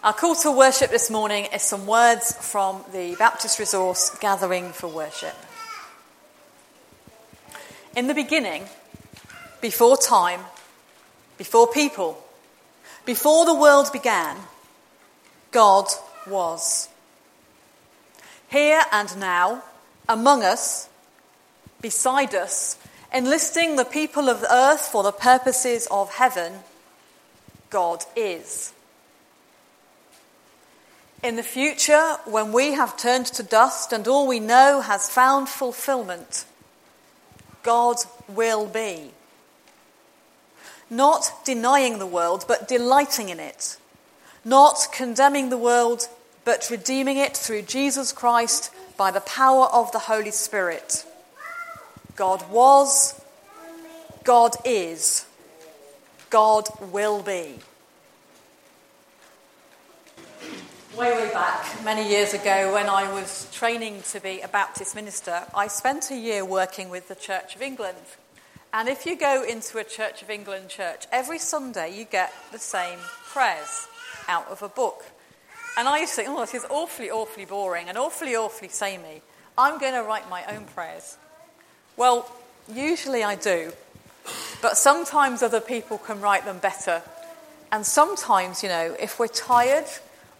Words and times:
Our 0.00 0.12
call 0.12 0.36
to 0.36 0.52
worship 0.52 0.92
this 0.92 1.10
morning 1.10 1.46
is 1.52 1.62
some 1.62 1.84
words 1.84 2.32
from 2.32 2.84
the 2.92 3.16
Baptist 3.18 3.58
Resource 3.58 4.16
Gathering 4.20 4.70
for 4.70 4.86
Worship. 4.86 5.34
In 7.96 8.06
the 8.06 8.14
beginning, 8.14 8.66
before 9.60 9.96
time, 9.96 10.42
before 11.36 11.66
people, 11.66 12.22
before 13.04 13.44
the 13.44 13.54
world 13.54 13.90
began, 13.92 14.36
God 15.50 15.86
was. 16.28 16.88
Here 18.48 18.82
and 18.92 19.18
now, 19.18 19.64
among 20.08 20.44
us, 20.44 20.88
beside 21.80 22.36
us, 22.36 22.76
enlisting 23.12 23.74
the 23.74 23.84
people 23.84 24.28
of 24.28 24.42
the 24.42 24.54
earth 24.54 24.82
for 24.82 25.02
the 25.02 25.10
purposes 25.10 25.88
of 25.90 26.14
heaven, 26.14 26.60
God 27.68 28.04
is. 28.14 28.72
In 31.22 31.34
the 31.34 31.42
future, 31.42 32.16
when 32.26 32.52
we 32.52 32.72
have 32.74 32.96
turned 32.96 33.26
to 33.26 33.42
dust 33.42 33.92
and 33.92 34.06
all 34.06 34.28
we 34.28 34.38
know 34.38 34.80
has 34.80 35.08
found 35.08 35.48
fulfillment, 35.48 36.44
God 37.64 37.96
will 38.28 38.66
be. 38.66 39.10
Not 40.88 41.32
denying 41.44 41.98
the 41.98 42.06
world, 42.06 42.44
but 42.46 42.68
delighting 42.68 43.30
in 43.30 43.40
it. 43.40 43.76
Not 44.44 44.88
condemning 44.92 45.50
the 45.50 45.58
world, 45.58 46.08
but 46.44 46.70
redeeming 46.70 47.16
it 47.16 47.36
through 47.36 47.62
Jesus 47.62 48.12
Christ 48.12 48.70
by 48.96 49.10
the 49.10 49.20
power 49.20 49.66
of 49.66 49.90
the 49.90 49.98
Holy 49.98 50.30
Spirit. 50.30 51.04
God 52.14 52.48
was, 52.48 53.20
God 54.22 54.54
is, 54.64 55.26
God 56.30 56.68
will 56.92 57.22
be. 57.22 57.58
Way, 60.98 61.12
way 61.12 61.32
back, 61.32 61.84
many 61.84 62.08
years 62.08 62.34
ago, 62.34 62.72
when 62.74 62.88
I 62.88 63.12
was 63.12 63.48
training 63.52 64.02
to 64.10 64.18
be 64.18 64.40
a 64.40 64.48
Baptist 64.48 64.96
minister, 64.96 65.44
I 65.54 65.68
spent 65.68 66.10
a 66.10 66.16
year 66.16 66.44
working 66.44 66.90
with 66.90 67.06
the 67.06 67.14
Church 67.14 67.54
of 67.54 67.62
England. 67.62 67.98
And 68.72 68.88
if 68.88 69.06
you 69.06 69.16
go 69.16 69.44
into 69.44 69.78
a 69.78 69.84
Church 69.84 70.22
of 70.22 70.30
England 70.30 70.70
church, 70.70 71.06
every 71.12 71.38
Sunday 71.38 71.96
you 71.96 72.04
get 72.04 72.32
the 72.50 72.58
same 72.58 72.98
prayers 73.26 73.86
out 74.26 74.48
of 74.48 74.60
a 74.64 74.68
book. 74.68 75.04
And 75.76 75.86
I 75.86 76.00
used 76.00 76.16
to 76.16 76.22
think, 76.22 76.30
oh, 76.30 76.40
this 76.40 76.54
is 76.54 76.66
awfully, 76.68 77.12
awfully 77.12 77.44
boring 77.44 77.88
and 77.88 77.96
awfully, 77.96 78.34
awfully 78.34 78.68
samey. 78.68 79.22
I'm 79.56 79.78
going 79.78 79.94
to 79.94 80.02
write 80.02 80.28
my 80.28 80.44
own 80.52 80.64
prayers. 80.64 81.16
Well, 81.96 82.28
usually 82.68 83.22
I 83.22 83.36
do. 83.36 83.70
But 84.60 84.76
sometimes 84.76 85.44
other 85.44 85.60
people 85.60 85.98
can 85.98 86.20
write 86.20 86.44
them 86.44 86.58
better. 86.58 87.02
And 87.70 87.86
sometimes, 87.86 88.64
you 88.64 88.68
know, 88.68 88.96
if 88.98 89.20
we're 89.20 89.28
tired 89.28 89.86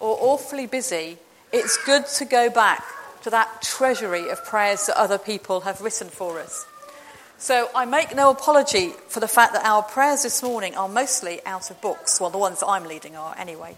or 0.00 0.16
awfully 0.20 0.66
busy, 0.66 1.18
it's 1.52 1.77
good 1.84 2.06
to 2.06 2.24
go 2.24 2.50
back 2.50 2.84
to 3.22 3.30
that 3.30 3.62
treasury 3.62 4.28
of 4.30 4.44
prayers 4.44 4.86
that 4.86 4.96
other 4.96 5.18
people 5.18 5.60
have 5.60 5.80
written 5.80 6.08
for 6.08 6.38
us. 6.38 6.66
So 7.38 7.70
I 7.74 7.84
make 7.84 8.14
no 8.16 8.30
apology 8.30 8.91
for 9.08 9.20
the 9.20 9.28
fact 9.28 9.52
that 9.52 9.64
our 9.64 9.82
prayers 9.82 10.24
this 10.24 10.42
morning 10.42 10.74
are 10.76 10.88
mostly 10.88 11.41
out 11.46 11.70
of 11.70 11.80
books. 11.80 12.20
Well, 12.20 12.30
the 12.30 12.38
ones 12.38 12.60
that 12.60 12.66
I'm 12.66 12.84
leading 12.84 13.16
are 13.16 13.34
anyway. 13.38 13.76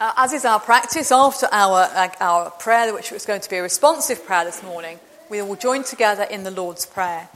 Uh, 0.00 0.12
as 0.16 0.32
is 0.32 0.44
our 0.44 0.60
practice, 0.60 1.10
after 1.10 1.48
our, 1.50 1.82
uh, 1.92 2.08
our 2.20 2.50
prayer, 2.50 2.94
which 2.94 3.10
was 3.10 3.26
going 3.26 3.40
to 3.40 3.50
be 3.50 3.56
a 3.56 3.62
responsive 3.62 4.24
prayer 4.24 4.44
this 4.44 4.62
morning, 4.62 5.00
we 5.28 5.42
will 5.42 5.56
join 5.56 5.82
together 5.82 6.22
in 6.22 6.44
the 6.44 6.52
Lord's 6.52 6.86
Prayer. 6.86 7.28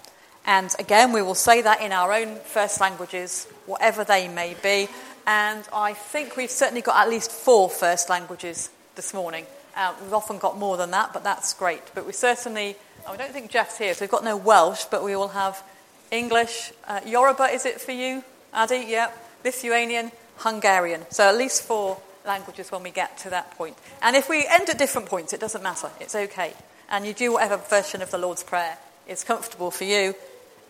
And 0.46 0.72
again, 0.78 1.12
we 1.12 1.22
will 1.22 1.34
say 1.34 1.62
that 1.62 1.80
in 1.80 1.90
our 1.90 2.12
own 2.12 2.36
first 2.36 2.80
languages, 2.80 3.48
whatever 3.66 4.04
they 4.04 4.28
may 4.28 4.54
be. 4.62 4.88
And 5.26 5.66
I 5.72 5.94
think 5.94 6.36
we've 6.36 6.50
certainly 6.50 6.82
got 6.82 6.96
at 7.04 7.10
least 7.10 7.30
four 7.30 7.70
first 7.70 8.08
languages 8.08 8.70
this 8.96 9.14
morning. 9.14 9.46
Uh, 9.76 9.94
we've 10.02 10.12
often 10.12 10.38
got 10.38 10.58
more 10.58 10.76
than 10.76 10.90
that, 10.90 11.12
but 11.12 11.24
that's 11.24 11.54
great. 11.54 11.82
But 11.94 12.06
we 12.06 12.12
certainly, 12.12 12.76
oh, 13.06 13.12
I 13.12 13.16
don't 13.16 13.32
think 13.32 13.50
Jeff's 13.50 13.78
here, 13.78 13.94
so 13.94 14.04
we've 14.04 14.10
got 14.10 14.24
no 14.24 14.36
Welsh, 14.36 14.84
but 14.90 15.02
we 15.02 15.16
will 15.16 15.28
have 15.28 15.62
English. 16.10 16.72
Uh, 16.86 17.00
Yoruba, 17.06 17.44
is 17.44 17.64
it 17.64 17.80
for 17.80 17.92
you, 17.92 18.22
Addy? 18.52 18.84
Yeah. 18.88 19.10
Lithuanian, 19.44 20.12
Hungarian. 20.38 21.02
So 21.10 21.24
at 21.24 21.36
least 21.36 21.62
four 21.62 22.00
languages 22.24 22.70
when 22.70 22.82
we 22.82 22.90
get 22.90 23.18
to 23.18 23.30
that 23.30 23.50
point. 23.52 23.76
And 24.00 24.14
if 24.16 24.28
we 24.28 24.46
end 24.46 24.68
at 24.68 24.78
different 24.78 25.08
points, 25.08 25.32
it 25.32 25.40
doesn't 25.40 25.62
matter. 25.62 25.90
It's 26.00 26.14
okay. 26.14 26.52
And 26.90 27.06
you 27.06 27.12
do 27.12 27.32
whatever 27.32 27.56
version 27.56 28.02
of 28.02 28.10
the 28.10 28.18
Lord's 28.18 28.42
Prayer 28.42 28.78
is 29.08 29.24
comfortable 29.24 29.70
for 29.70 29.84
you. 29.84 30.14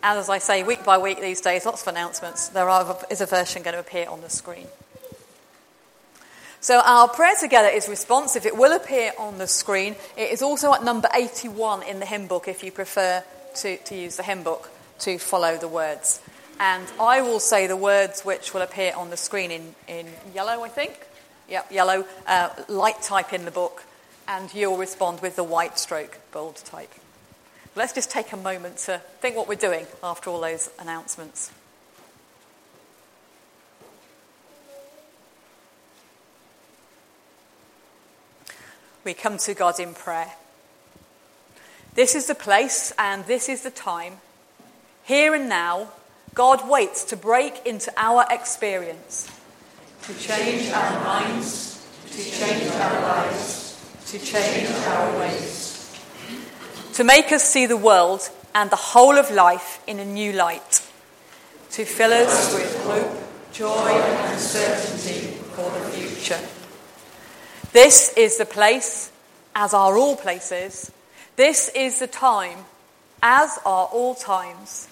And 0.03 0.19
as 0.19 0.29
I 0.29 0.39
say, 0.39 0.63
week 0.63 0.83
by 0.83 0.97
week 0.97 1.21
these 1.21 1.39
days, 1.39 1.65
lots 1.65 1.81
of 1.81 1.87
announcements. 1.87 2.49
There 2.49 2.69
are, 2.69 2.97
is 3.09 3.21
a 3.21 3.25
version 3.25 3.63
going 3.63 3.73
to 3.73 3.79
appear 3.79 4.09
on 4.09 4.19
the 4.19 4.29
screen. 4.29 4.67
So 6.59 6.81
our 6.81 7.07
prayer 7.07 7.35
together 7.39 7.69
is 7.69 7.87
responsive. 7.87 8.45
It 8.45 8.57
will 8.57 8.73
appear 8.73 9.13
on 9.17 9.37
the 9.37 9.47
screen. 9.47 9.95
It 10.17 10.31
is 10.31 10.41
also 10.41 10.73
at 10.73 10.83
number 10.83 11.07
81 11.13 11.83
in 11.83 11.99
the 11.99 12.05
hymn 12.05 12.27
book 12.27 12.49
if 12.49 12.63
you 12.65 12.71
prefer 12.71 13.23
to, 13.55 13.77
to 13.77 13.95
use 13.95 14.17
the 14.17 14.23
hymn 14.23 14.43
book 14.43 14.69
to 14.99 15.17
follow 15.17 15.57
the 15.57 15.69
words. 15.69 16.21
And 16.59 16.85
I 16.99 17.21
will 17.21 17.39
say 17.39 17.67
the 17.67 17.77
words 17.77 18.23
which 18.23 18.53
will 18.53 18.61
appear 18.61 18.93
on 18.95 19.09
the 19.09 19.17
screen 19.17 19.51
in, 19.51 19.75
in 19.87 20.07
yellow, 20.35 20.63
I 20.63 20.69
think. 20.69 20.99
Yep, 21.49 21.71
yellow, 21.71 22.05
uh, 22.27 22.49
light 22.67 23.01
type 23.01 23.31
in 23.31 23.45
the 23.45 23.51
book. 23.51 23.83
And 24.27 24.53
you'll 24.53 24.77
respond 24.77 25.21
with 25.21 25.37
the 25.37 25.43
white 25.43 25.79
stroke, 25.79 26.19
bold 26.31 26.57
type. 26.57 26.93
Let's 27.75 27.93
just 27.93 28.11
take 28.11 28.31
a 28.31 28.37
moment 28.37 28.77
to 28.79 29.01
think 29.19 29.35
what 29.35 29.47
we're 29.47 29.55
doing 29.55 29.87
after 30.03 30.29
all 30.29 30.39
those 30.39 30.69
announcements. 30.77 31.51
We 39.03 39.15
come 39.15 39.37
to 39.39 39.55
God 39.55 39.79
in 39.79 39.95
prayer. 39.95 40.33
This 41.95 42.13
is 42.13 42.27
the 42.27 42.35
place 42.35 42.93
and 42.99 43.25
this 43.25 43.49
is 43.49 43.63
the 43.63 43.71
time. 43.71 44.17
Here 45.03 45.33
and 45.33 45.49
now, 45.49 45.89
God 46.35 46.69
waits 46.69 47.03
to 47.05 47.17
break 47.17 47.65
into 47.65 47.91
our 47.97 48.25
experience, 48.29 49.29
to 50.03 50.13
change 50.19 50.71
our 50.71 51.03
minds, 51.03 51.85
to 52.11 52.23
change 52.23 52.71
our 52.71 53.01
lives, 53.01 53.83
to 54.07 54.19
change 54.19 54.69
our 54.69 55.19
ways 55.19 55.72
to 56.93 57.03
make 57.03 57.31
us 57.31 57.43
see 57.43 57.65
the 57.65 57.77
world 57.77 58.29
and 58.53 58.69
the 58.69 58.75
whole 58.75 59.17
of 59.17 59.31
life 59.31 59.81
in 59.87 59.99
a 59.99 60.05
new 60.05 60.31
light, 60.31 60.81
to 61.71 61.85
fill 61.85 62.13
us 62.13 62.53
with 62.53 62.83
hope, 62.83 63.51
joy, 63.51 63.89
and 63.89 64.39
certainty 64.39 65.27
for 65.55 65.69
the 65.71 65.89
future. 65.89 66.39
This 67.71 68.13
is 68.15 68.37
the 68.37 68.45
place, 68.45 69.11
as 69.55 69.73
are 69.73 69.97
all 69.97 70.15
places. 70.15 70.91
This 71.35 71.69
is 71.69 71.97
the 71.97 72.07
time, 72.07 72.59
as 73.23 73.57
are 73.65 73.87
all 73.87 74.13
times. 74.13 74.87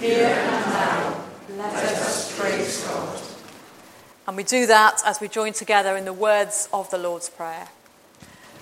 Here 0.00 0.26
and 0.26 0.66
now, 0.72 1.24
let 1.56 1.74
us 1.74 2.36
praise 2.36 2.84
God. 2.84 3.20
And 4.26 4.36
we 4.36 4.42
do 4.42 4.66
that 4.66 5.02
as 5.04 5.20
we 5.20 5.28
join 5.28 5.52
together 5.52 5.96
in 5.96 6.04
the 6.04 6.12
words 6.12 6.68
of 6.72 6.90
the 6.90 6.98
Lord's 6.98 7.28
Prayer. 7.28 7.68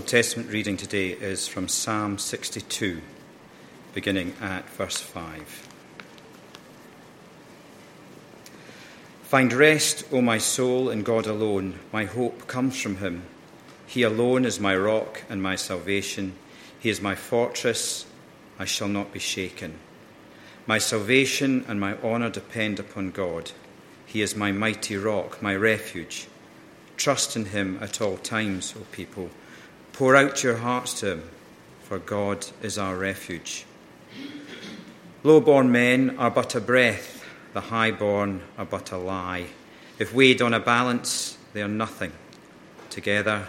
Old 0.00 0.08
Testament 0.08 0.50
reading 0.50 0.78
today 0.78 1.10
is 1.10 1.46
from 1.46 1.68
Psalm 1.68 2.16
62, 2.16 3.02
beginning 3.92 4.32
at 4.40 4.66
verse 4.70 4.96
5. 4.96 5.68
Find 9.24 9.52
rest, 9.52 10.04
O 10.10 10.22
my 10.22 10.38
soul, 10.38 10.88
in 10.88 11.02
God 11.02 11.26
alone. 11.26 11.78
My 11.92 12.06
hope 12.06 12.46
comes 12.46 12.80
from 12.80 12.96
Him. 12.96 13.24
He 13.86 14.02
alone 14.02 14.46
is 14.46 14.58
my 14.58 14.74
rock 14.74 15.22
and 15.28 15.42
my 15.42 15.54
salvation. 15.54 16.32
He 16.78 16.88
is 16.88 17.02
my 17.02 17.14
fortress. 17.14 18.06
I 18.58 18.64
shall 18.64 18.88
not 18.88 19.12
be 19.12 19.18
shaken. 19.18 19.74
My 20.66 20.78
salvation 20.78 21.62
and 21.68 21.78
my 21.78 21.94
honour 21.98 22.30
depend 22.30 22.80
upon 22.80 23.10
God. 23.10 23.52
He 24.06 24.22
is 24.22 24.34
my 24.34 24.50
mighty 24.50 24.96
rock, 24.96 25.42
my 25.42 25.54
refuge. 25.54 26.26
Trust 26.96 27.36
in 27.36 27.44
him 27.44 27.78
at 27.82 28.00
all 28.00 28.16
times, 28.16 28.72
O 28.78 28.86
people. 28.92 29.28
Pour 30.00 30.16
out 30.16 30.42
your 30.42 30.56
hearts 30.56 30.94
to 31.00 31.10
him, 31.12 31.22
for 31.82 31.98
God 31.98 32.46
is 32.62 32.78
our 32.78 32.96
refuge. 32.96 33.66
Low 35.22 35.42
born 35.42 35.70
men 35.70 36.16
are 36.16 36.30
but 36.30 36.54
a 36.54 36.60
breath, 36.62 37.22
the 37.52 37.60
high 37.60 37.90
born 37.90 38.40
are 38.56 38.64
but 38.64 38.92
a 38.92 38.96
lie. 38.96 39.48
If 39.98 40.14
weighed 40.14 40.40
on 40.40 40.54
a 40.54 40.58
balance, 40.58 41.36
they 41.52 41.60
are 41.60 41.68
nothing. 41.68 42.12
Together, 42.88 43.48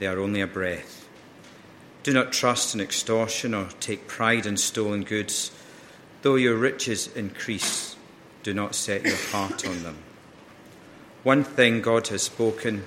they 0.00 0.08
are 0.08 0.18
only 0.18 0.40
a 0.40 0.48
breath. 0.48 1.08
Do 2.02 2.12
not 2.12 2.32
trust 2.32 2.74
in 2.74 2.80
extortion 2.80 3.54
or 3.54 3.68
take 3.78 4.08
pride 4.08 4.44
in 4.44 4.56
stolen 4.56 5.04
goods. 5.04 5.52
Though 6.22 6.34
your 6.34 6.56
riches 6.56 7.06
increase, 7.14 7.94
do 8.42 8.52
not 8.52 8.74
set 8.74 9.04
your 9.04 9.22
heart 9.30 9.64
on 9.64 9.84
them. 9.84 9.98
One 11.22 11.44
thing 11.44 11.80
God 11.80 12.08
has 12.08 12.22
spoken, 12.22 12.82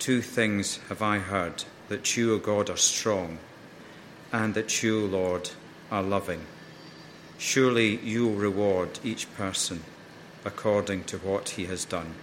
two 0.00 0.22
things 0.22 0.80
have 0.88 1.02
I 1.02 1.20
heard 1.20 1.62
that 1.88 2.16
you, 2.16 2.34
O 2.34 2.38
God, 2.38 2.70
are 2.70 2.76
strong 2.76 3.38
and 4.32 4.54
that 4.54 4.82
you, 4.82 5.06
Lord, 5.06 5.50
are 5.90 6.02
loving. 6.02 6.44
Surely 7.38 7.96
you 7.98 8.26
will 8.26 8.34
reward 8.34 8.98
each 9.04 9.32
person 9.34 9.82
according 10.44 11.04
to 11.04 11.18
what 11.18 11.50
he 11.50 11.66
has 11.66 11.84
done. 11.84 12.14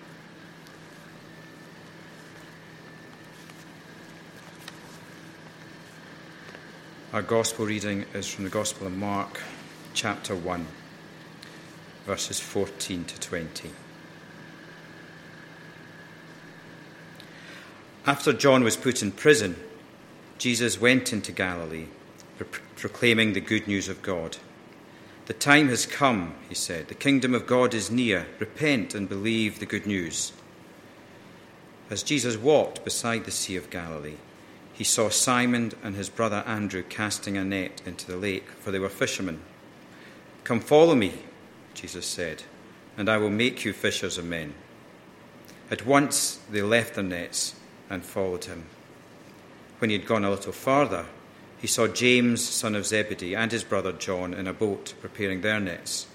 Our 7.14 7.22
gospel 7.22 7.68
reading 7.68 8.06
is 8.14 8.28
from 8.28 8.44
the 8.44 8.50
Gospel 8.50 8.88
of 8.88 8.98
Mark, 8.98 9.40
chapter 9.94 10.36
1, 10.36 10.66
verses 12.08 12.40
14 12.40 13.06
to 13.06 13.20
20. 13.20 13.83
After 18.06 18.34
John 18.34 18.66
was 18.66 18.76
put 18.76 19.02
in 19.02 19.14
prison, 19.14 19.56
Jesus 20.38 20.80
went 20.80 21.14
into 21.14 21.32
Galilee, 21.32 21.86
proclaiming 22.76 23.32
the 23.32 23.40
good 23.40 23.66
news 23.66 23.88
of 23.88 24.02
God. 24.02 24.38
The 25.28 25.34
time 25.34 25.70
has 25.70 25.86
come, 25.86 26.36
he 26.50 26.56
said. 26.56 26.90
The 26.90 26.96
kingdom 26.96 27.34
of 27.34 27.48
God 27.48 27.74
is 27.74 27.90
near. 27.90 28.28
Repent 28.40 28.94
and 28.94 29.08
believe 29.08 29.60
the 29.60 29.66
good 29.66 29.88
news. 29.88 30.34
As 31.90 32.04
Jesus 32.04 32.36
walked 32.36 32.84
beside 32.84 33.24
the 33.24 33.32
Sea 33.32 33.56
of 33.56 33.70
Galilee, 33.70 34.18
he 34.74 34.84
saw 34.84 35.08
Simon 35.08 35.72
and 35.82 35.96
his 35.96 36.10
brother 36.10 36.44
Andrew 36.46 36.84
casting 36.84 37.38
a 37.38 37.46
net 37.46 37.82
into 37.86 38.06
the 38.06 38.18
lake, 38.18 38.50
for 38.60 38.72
they 38.72 38.80
were 38.80 38.90
fishermen. 38.90 39.40
Come 40.44 40.60
follow 40.60 40.96
me, 40.96 41.20
Jesus 41.74 42.06
said, 42.06 42.44
and 42.98 43.08
I 43.08 43.16
will 43.16 43.30
make 43.30 43.64
you 43.64 43.72
fishers 43.72 44.18
of 44.18 44.26
men. 44.26 44.56
At 45.72 45.86
once 45.86 46.42
they 46.52 46.62
left 46.62 46.96
their 46.96 47.04
nets 47.06 47.56
and 47.90 48.04
followed 48.04 48.46
him. 48.46 48.66
When 49.80 49.90
he 49.90 49.98
had 49.98 50.08
gone 50.08 50.24
a 50.24 50.30
little 50.30 50.52
farther, 50.52 51.06
he 51.60 51.68
saw 51.68 51.88
James, 51.88 52.42
son 52.42 52.76
of 52.76 52.86
Zebedee, 52.86 53.36
and 53.36 53.52
his 53.52 53.64
brother 53.64 53.94
John 53.94 54.34
in 54.34 54.48
a 54.48 54.54
boat 54.54 54.94
preparing 55.02 55.42
their 55.42 55.60
nets. 55.60 56.08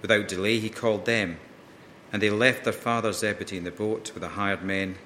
Without 0.00 0.28
delay, 0.28 0.58
he 0.58 0.68
called 0.68 1.06
them, 1.06 1.38
and 2.12 2.22
they 2.22 2.30
left 2.30 2.64
their 2.64 2.72
father 2.72 3.12
Zebedee 3.12 3.58
in 3.58 3.64
the 3.64 3.70
boat 3.70 4.12
with 4.14 4.22
the 4.22 4.30
hired 4.30 4.62
men 4.62 4.96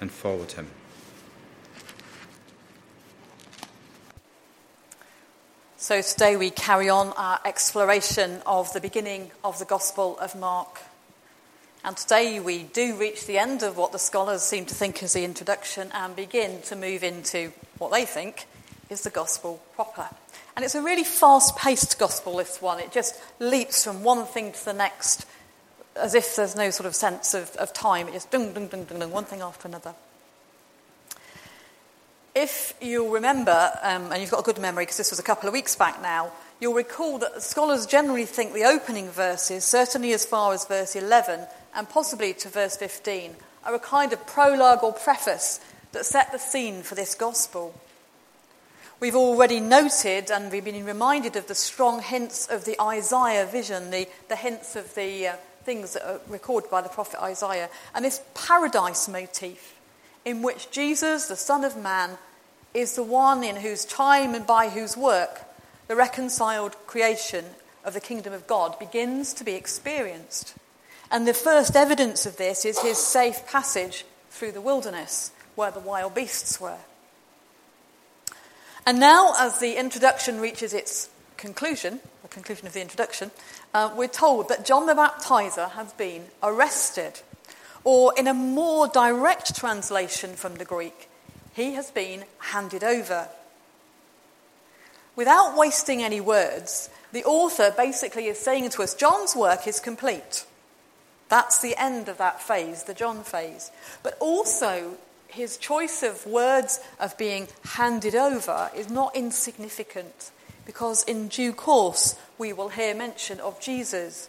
and 0.00 0.10
followed 0.10 0.52
him. 0.52 0.68
So 5.76 6.02
today 6.02 6.36
we 6.36 6.50
carry 6.50 6.88
on 6.88 7.14
our 7.14 7.40
exploration 7.44 8.42
of 8.44 8.72
the 8.74 8.80
beginning 8.80 9.30
of 9.42 9.58
the 9.58 9.64
Gospel 9.64 10.18
of 10.18 10.36
Mark. 10.36 10.80
And 11.82 11.96
today 11.96 12.40
we 12.40 12.64
do 12.64 12.94
reach 12.96 13.26
the 13.26 13.38
end 13.38 13.62
of 13.62 13.76
what 13.78 13.92
the 13.92 13.98
scholars 13.98 14.42
seem 14.42 14.66
to 14.66 14.74
think 14.74 15.02
is 15.02 15.14
the 15.14 15.24
introduction 15.24 15.90
and 15.94 16.14
begin 16.14 16.60
to 16.62 16.76
move 16.76 17.02
into 17.02 17.52
what 17.78 17.90
they 17.90 18.04
think 18.04 18.46
is 18.90 19.00
the 19.00 19.10
gospel 19.10 19.62
proper. 19.74 20.08
And 20.54 20.64
it's 20.64 20.74
a 20.74 20.82
really 20.82 21.04
fast 21.04 21.56
paced 21.56 21.98
gospel, 21.98 22.36
this 22.36 22.60
one. 22.60 22.80
It 22.80 22.92
just 22.92 23.18
leaps 23.38 23.84
from 23.84 24.02
one 24.02 24.26
thing 24.26 24.52
to 24.52 24.64
the 24.64 24.74
next 24.74 25.24
as 25.96 26.14
if 26.14 26.36
there's 26.36 26.54
no 26.54 26.70
sort 26.70 26.86
of 26.86 26.94
sense 26.94 27.32
of, 27.32 27.50
of 27.56 27.72
time. 27.72 28.08
It 28.08 28.12
just 28.12 28.30
dung, 28.30 28.52
dung, 28.52 28.68
dung, 28.68 28.84
dung, 28.84 28.98
dung, 28.98 29.10
one 29.10 29.24
thing 29.24 29.40
after 29.40 29.66
another. 29.66 29.94
If 32.34 32.74
you'll 32.80 33.10
remember, 33.10 33.72
um, 33.82 34.12
and 34.12 34.20
you've 34.20 34.30
got 34.30 34.40
a 34.40 34.44
good 34.44 34.58
memory 34.58 34.84
because 34.84 34.98
this 34.98 35.10
was 35.10 35.18
a 35.18 35.22
couple 35.22 35.48
of 35.48 35.54
weeks 35.54 35.74
back 35.76 36.00
now, 36.02 36.30
you'll 36.60 36.74
recall 36.74 37.18
that 37.18 37.42
scholars 37.42 37.86
generally 37.86 38.26
think 38.26 38.52
the 38.52 38.64
opening 38.64 39.08
verses, 39.08 39.64
certainly 39.64 40.12
as 40.12 40.26
far 40.26 40.52
as 40.52 40.66
verse 40.66 40.94
11, 40.94 41.46
and 41.74 41.88
possibly 41.88 42.32
to 42.34 42.48
verse 42.48 42.76
15 42.76 43.36
are 43.64 43.74
a 43.74 43.78
kind 43.78 44.12
of 44.12 44.26
prologue 44.26 44.82
or 44.82 44.92
preface 44.92 45.60
that 45.92 46.06
set 46.06 46.32
the 46.32 46.38
scene 46.38 46.82
for 46.82 46.94
this 46.94 47.14
gospel. 47.14 47.74
We've 49.00 49.16
already 49.16 49.60
noted 49.60 50.30
and 50.30 50.52
we've 50.52 50.64
been 50.64 50.84
reminded 50.84 51.36
of 51.36 51.46
the 51.46 51.54
strong 51.54 52.02
hints 52.02 52.46
of 52.46 52.64
the 52.64 52.80
Isaiah 52.80 53.46
vision, 53.46 53.90
the, 53.90 54.08
the 54.28 54.36
hints 54.36 54.76
of 54.76 54.94
the 54.94 55.28
uh, 55.28 55.36
things 55.64 55.94
that 55.94 56.06
are 56.06 56.20
recorded 56.28 56.70
by 56.70 56.82
the 56.82 56.88
prophet 56.88 57.22
Isaiah, 57.22 57.68
and 57.94 58.04
this 58.04 58.22
paradise 58.34 59.08
motif 59.08 59.74
in 60.24 60.42
which 60.42 60.70
Jesus, 60.70 61.28
the 61.28 61.36
Son 61.36 61.64
of 61.64 61.76
Man, 61.76 62.18
is 62.74 62.94
the 62.94 63.02
one 63.02 63.42
in 63.42 63.56
whose 63.56 63.84
time 63.84 64.34
and 64.34 64.46
by 64.46 64.68
whose 64.68 64.96
work 64.96 65.42
the 65.88 65.96
reconciled 65.96 66.76
creation 66.86 67.44
of 67.84 67.94
the 67.94 68.00
kingdom 68.00 68.32
of 68.32 68.46
God 68.46 68.78
begins 68.78 69.34
to 69.34 69.44
be 69.44 69.54
experienced. 69.54 70.54
And 71.10 71.26
the 71.26 71.34
first 71.34 71.74
evidence 71.74 72.24
of 72.24 72.36
this 72.36 72.64
is 72.64 72.80
his 72.80 72.98
safe 72.98 73.46
passage 73.46 74.04
through 74.30 74.52
the 74.52 74.60
wilderness 74.60 75.32
where 75.56 75.70
the 75.70 75.80
wild 75.80 76.14
beasts 76.14 76.60
were. 76.60 76.78
And 78.86 78.98
now, 78.98 79.34
as 79.38 79.58
the 79.58 79.76
introduction 79.76 80.40
reaches 80.40 80.72
its 80.72 81.10
conclusion, 81.36 82.00
the 82.22 82.28
conclusion 82.28 82.66
of 82.66 82.72
the 82.72 82.80
introduction, 82.80 83.30
uh, 83.74 83.92
we're 83.96 84.08
told 84.08 84.48
that 84.48 84.64
John 84.64 84.86
the 84.86 84.94
Baptizer 84.94 85.70
has 85.72 85.92
been 85.94 86.26
arrested. 86.42 87.20
Or, 87.82 88.12
in 88.16 88.26
a 88.26 88.34
more 88.34 88.88
direct 88.88 89.56
translation 89.56 90.34
from 90.34 90.56
the 90.56 90.64
Greek, 90.64 91.08
he 91.52 91.74
has 91.74 91.90
been 91.90 92.24
handed 92.38 92.84
over. 92.84 93.28
Without 95.16 95.56
wasting 95.56 96.02
any 96.02 96.20
words, 96.20 96.88
the 97.12 97.24
author 97.24 97.74
basically 97.76 98.26
is 98.26 98.38
saying 98.38 98.70
to 98.70 98.82
us 98.82 98.94
John's 98.94 99.34
work 99.34 99.66
is 99.66 99.80
complete. 99.80 100.44
That's 101.30 101.62
the 101.62 101.80
end 101.80 102.08
of 102.08 102.18
that 102.18 102.42
phase, 102.42 102.82
the 102.82 102.92
John 102.92 103.22
phase. 103.22 103.70
But 104.02 104.18
also, 104.18 104.98
his 105.28 105.56
choice 105.56 106.02
of 106.02 106.26
words 106.26 106.80
of 106.98 107.16
being 107.16 107.48
handed 107.64 108.14
over 108.14 108.70
is 108.76 108.90
not 108.90 109.16
insignificant 109.16 110.32
because 110.66 111.02
in 111.04 111.28
due 111.28 111.52
course 111.52 112.16
we 112.36 112.52
will 112.52 112.68
hear 112.68 112.94
mention 112.94 113.40
of 113.40 113.60
Jesus 113.60 114.28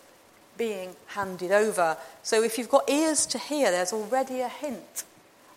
being 0.57 0.95
handed 1.07 1.51
over. 1.51 1.97
So 2.23 2.43
if 2.43 2.57
you've 2.57 2.69
got 2.69 2.89
ears 2.89 3.25
to 3.27 3.39
hear, 3.39 3.71
there's 3.71 3.93
already 3.93 4.41
a 4.41 4.47
hint 4.47 5.03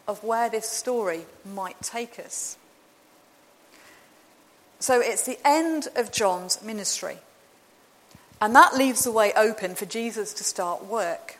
of 0.08 0.24
where 0.24 0.48
this 0.48 0.68
story 0.68 1.26
might 1.44 1.80
take 1.82 2.18
us. 2.18 2.56
So 4.78 5.00
it's 5.00 5.26
the 5.26 5.38
end 5.44 5.88
of 5.96 6.12
John's 6.12 6.62
ministry. 6.62 7.18
And 8.44 8.54
that 8.54 8.76
leaves 8.76 9.04
the 9.04 9.10
way 9.10 9.32
open 9.32 9.74
for 9.74 9.86
Jesus 9.86 10.34
to 10.34 10.44
start 10.44 10.84
work. 10.84 11.38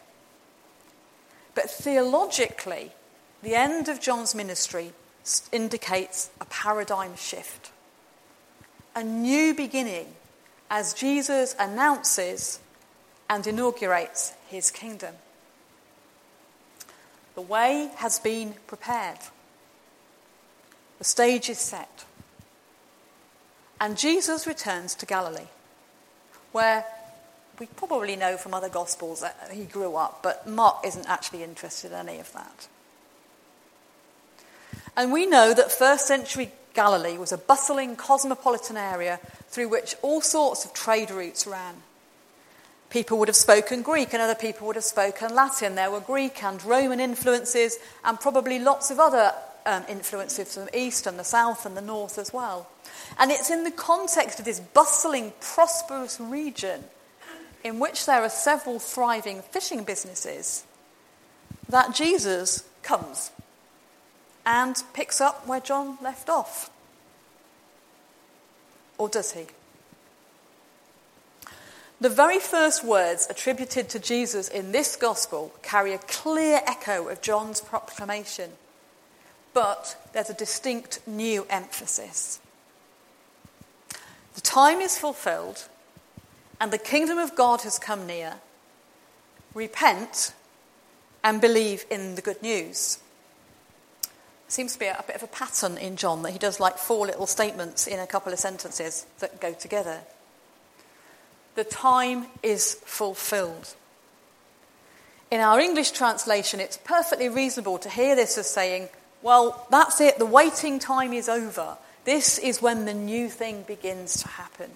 But 1.54 1.68
theologically, 1.68 2.92
the 3.42 3.54
end 3.54 3.90
of 3.90 4.00
John's 4.00 4.34
ministry 4.34 4.94
indicates 5.52 6.30
a 6.40 6.46
paradigm 6.46 7.14
shift, 7.14 7.73
a 8.96 9.04
new 9.04 9.52
beginning 9.52 10.14
as 10.70 10.94
Jesus 10.94 11.54
announces 11.58 12.58
and 13.28 13.46
inaugurates 13.46 14.32
his 14.49 14.70
kingdom. 14.70 15.14
The 17.34 17.42
way 17.42 17.90
has 17.96 18.18
been 18.18 18.54
prepared, 18.66 19.18
the 20.96 21.04
stage 21.04 21.50
is 21.50 21.58
set, 21.58 22.06
and 23.78 23.99
Jesus 23.99 24.46
returns 24.46 24.94
to 24.94 25.04
Galilee 25.04 25.49
where 26.54 26.84
we 27.58 27.66
probably 27.66 28.14
know 28.14 28.37
from 28.37 28.54
other 28.54 28.68
Gospels 28.68 29.20
that 29.20 29.50
he 29.52 29.64
grew 29.64 29.96
up, 29.96 30.20
but 30.23 30.46
Mark 30.46 30.87
isn't 30.87 31.08
actually 31.08 31.42
interested 31.42 31.90
in 31.90 32.08
any 32.08 32.20
of 32.20 32.32
that. 32.32 32.68
And 34.96 35.12
we 35.12 35.26
know 35.26 35.52
that 35.52 35.73
first 35.73 36.06
century 36.06 36.52
Galilee 36.73 37.18
was 37.18 37.32
a 37.32 37.38
bustling 37.38 37.96
cosmopolitan 37.96 38.76
area 38.76 39.18
through 39.49 39.68
which 39.68 39.96
all 40.02 40.20
sorts 40.20 40.64
of 40.64 40.73
trade 40.73 41.11
routes 41.11 41.46
ran. 41.46 41.75
People 42.88 43.18
would 43.18 43.28
have 43.28 43.37
spoken 43.37 43.82
Greek 43.82 44.12
and 44.12 44.23
other 44.23 44.37
people 44.37 44.68
would 44.68 44.76
have 44.76 44.84
spoken 44.84 45.34
Latin. 45.34 45.75
There 45.75 45.90
were 45.90 46.00
Greek 46.00 46.44
and 46.44 46.64
Roman 46.64 47.00
influences 47.00 47.78
and 48.04 48.20
probably 48.20 48.61
lots 48.61 48.92
of 48.92 49.00
other 49.00 49.32
um, 49.66 49.85
influences 49.88 50.54
from 50.54 50.66
the 50.66 50.78
east 50.78 51.06
and 51.06 51.18
the 51.18 51.25
south 51.25 51.66
and 51.66 51.76
the 51.76 51.80
north 51.80 52.18
as 52.18 52.33
well. 52.33 52.68
And 53.18 53.30
it's 53.30 53.50
in 53.50 53.64
the 53.64 53.71
context 53.71 54.38
of 54.38 54.44
this 54.44 54.61
bustling, 54.61 55.33
prosperous 55.40 56.21
region 56.21 56.85
in 57.62 57.78
which 57.78 58.06
there 58.06 58.23
are 58.23 58.30
several 58.30 58.78
thriving 58.78 59.40
fishing 59.42 59.85
businesses 59.85 60.64
that 61.68 61.94
Jesus 61.94 62.64
comes 62.83 63.30
and 64.44 64.83
picks 64.92 65.21
up 65.21 65.47
where 65.47 65.61
John 65.61 65.97
left 66.02 66.28
off. 66.28 66.71
Or 68.99 69.09
does 69.09 69.33
he? 69.33 69.47
The 72.00 72.11
very 72.11 72.38
first 72.38 72.85
words 72.85 73.26
attributed 73.30 73.88
to 73.90 73.99
Jesus 73.99 74.49
in 74.49 74.73
this 74.73 74.94
gospel 74.94 75.54
carry 75.62 75.94
a 75.94 75.99
clear 75.99 76.61
echo 76.66 77.09
of 77.09 77.23
John's 77.23 77.61
proclamation, 77.61 78.50
but 79.54 79.96
there's 80.12 80.30
a 80.30 80.34
distinct 80.34 81.06
new 81.06 81.46
emphasis. 81.49 82.40
The 84.34 84.40
time 84.40 84.80
is 84.80 84.99
fulfilled, 84.99 85.68
and 86.61 86.73
the 86.73 86.78
kingdom 86.78 87.18
of 87.18 87.37
God 87.37 87.62
has 87.62 87.78
come 87.78 88.06
near. 88.06 88.34
Repent 89.54 90.34
and 91.23 91.40
believe 91.40 91.87
in 91.90 92.16
the 92.16 92.23
good 92.23 92.42
news. 92.42 92.99
Seems 94.49 94.75
to 94.75 94.78
be 94.78 94.87
a, 94.87 94.99
a 94.99 95.04
bit 95.04 95.16
of 95.16 95.23
a 95.23 95.28
pattern 95.28 95.78
in 95.78 95.96
John 95.96 96.23
that 96.23 96.32
he 96.32 96.38
does 96.38 96.61
like 96.61 96.76
four 96.76 97.06
little 97.06 97.26
statements 97.26 97.87
in 97.87 97.99
a 97.99 98.06
couple 98.06 98.32
of 98.32 98.38
sentences 98.38 99.06
that 99.20 99.40
go 99.40 99.52
together. 99.52 100.00
The 101.54 101.64
time 101.64 102.26
is 102.42 102.75
fulfilled. 102.75 103.75
In 105.30 105.40
our 105.40 105.61
English 105.61 105.92
translation, 105.92 106.61
it's 106.61 106.76
perfectly 106.76 107.28
reasonable 107.28 107.78
to 107.78 107.88
hear 107.88 108.14
this 108.16 108.37
as 108.37 108.49
saying, 108.49 108.88
well, 109.25 109.66
that's 109.71 110.02
it, 110.02 110.19
the 110.19 110.26
waiting 110.26 110.78
time 110.78 111.14
is 111.14 111.31
over. 111.31 111.78
This 112.04 112.38
is 112.38 112.61
when 112.61 112.85
the 112.85 112.93
new 112.93 113.31
thing 113.31 113.62
begins 113.62 114.23
to 114.23 114.28
happen. 114.28 114.71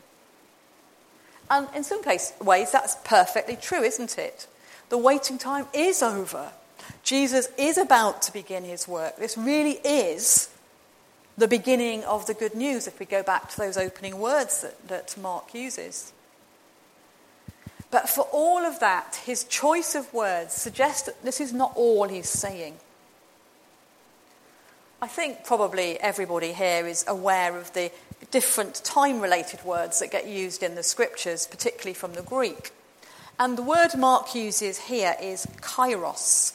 And 1.50 1.69
in 1.76 1.85
some 1.85 2.02
case, 2.02 2.33
ways, 2.40 2.73
that's 2.73 2.97
perfectly 3.05 3.57
true, 3.57 3.83
isn't 3.83 4.17
it? 4.17 4.47
The 4.88 4.97
waiting 4.97 5.37
time 5.37 5.67
is 5.75 6.02
over. 6.02 6.50
Jesus 7.02 7.50
is 7.59 7.76
about 7.76 8.23
to 8.23 8.33
begin 8.33 8.64
his 8.64 8.88
work. 8.88 9.19
This 9.19 9.37
really 9.37 9.81
is 9.85 10.49
the 11.37 11.47
beginning 11.47 12.02
of 12.05 12.26
the 12.26 12.33
good 12.33 12.55
news 12.55 12.87
if 12.87 12.99
we 12.99 13.05
go 13.05 13.23
back 13.23 13.50
to 13.50 13.57
those 13.59 13.76
opening 13.76 14.19
words 14.19 14.62
that, 14.62 14.88
that 14.88 15.17
Mark 15.21 15.52
uses. 15.52 16.14
But 17.90 18.09
for 18.09 18.26
all 18.33 18.64
of 18.64 18.81
that, 18.81 19.21
his 19.26 19.45
choice 19.45 19.95
of 19.95 20.12
words 20.14 20.55
suggests 20.55 21.02
that 21.02 21.23
this 21.23 21.38
is 21.38 21.52
not 21.52 21.73
all 21.75 22.09
he's 22.09 22.31
saying. 22.31 22.78
I 25.00 25.07
think 25.07 25.45
probably 25.45 25.99
everybody 26.00 26.52
here 26.52 26.85
is 26.85 27.05
aware 27.07 27.57
of 27.57 27.73
the 27.73 27.93
different 28.33 28.75
time 28.83 29.21
related 29.21 29.62
words 29.64 30.00
that 30.00 30.11
get 30.11 30.26
used 30.26 30.64
in 30.64 30.75
the 30.75 30.83
scriptures, 30.83 31.47
particularly 31.47 31.95
from 31.95 32.14
the 32.14 32.23
Greek. 32.23 32.73
And 33.38 33.57
the 33.57 33.62
word 33.62 33.97
Mark 33.97 34.35
uses 34.35 34.76
here 34.76 35.14
is 35.23 35.47
kairos, 35.61 36.55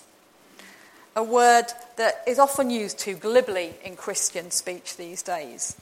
a 1.15 1.23
word 1.23 1.67
that 1.95 2.21
is 2.27 2.37
often 2.37 2.69
used 2.69 2.99
too 2.99 3.15
glibly 3.15 3.75
in 3.81 3.95
Christian 3.95 4.51
speech 4.51 4.97
these 4.97 5.21
days. 5.21 5.77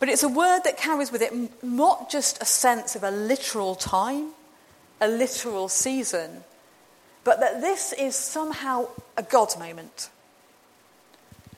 But 0.00 0.08
it's 0.08 0.24
a 0.24 0.28
word 0.28 0.62
that 0.64 0.76
carries 0.76 1.12
with 1.12 1.22
it 1.22 1.62
not 1.62 2.10
just 2.10 2.42
a 2.42 2.44
sense 2.44 2.96
of 2.96 3.04
a 3.04 3.12
literal 3.12 3.76
time, 3.76 4.30
a 5.00 5.06
literal 5.06 5.68
season, 5.68 6.42
but 7.22 7.38
that 7.38 7.60
this 7.60 7.92
is 7.92 8.16
somehow 8.16 8.88
a 9.16 9.22
God 9.22 9.56
moment, 9.56 10.10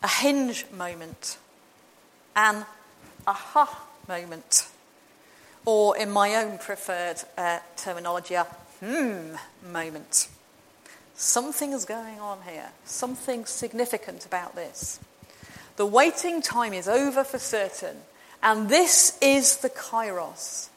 a 0.05 0.09
hinge 0.09 0.65
moment, 0.71 1.39
an 2.37 2.65
aha 3.27 3.85
moment, 4.07 4.69
or 5.65 5.97
in 5.97 6.11
my 6.13 6.37
own 6.37 6.59
preferred 6.59 7.17
uh, 7.37 7.59
terminology, 7.77 8.35
a 8.35 8.45
hmm 8.79 9.35
moment. 9.73 10.29
Something 11.17 11.73
is 11.73 11.85
going 11.85 12.21
on 12.21 12.39
here, 12.49 12.69
something 12.85 13.47
significant 13.47 14.25
about 14.25 14.55
this. 14.55 15.01
The 15.77 15.87
waiting 15.87 16.41
time 16.41 16.73
is 16.73 16.87
over 16.87 17.25
for 17.25 17.41
certain, 17.41 17.97
and 18.43 18.69
this 18.69 19.19
is 19.21 19.57
the 19.57 19.71
kairos 19.71 20.69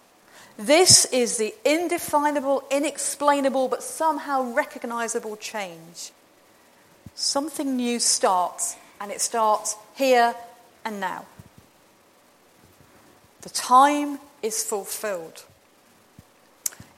this 0.58 1.06
is 1.06 1.38
the 1.38 1.54
indefinable, 1.64 2.64
inexplainable, 2.72 3.68
but 3.68 3.84
somehow 3.84 4.54
recognizable 4.54 5.38
change. 5.38 6.12
Something 7.14 7.76
new 7.76 8.00
starts, 8.00 8.76
and 9.00 9.12
it 9.12 9.22
starts 9.22 9.76
here 9.96 10.36
and 10.86 11.00
now. 11.00 11.26
The 13.42 13.50
time 13.50 14.20
is 14.42 14.64
fulfilled. 14.64 15.46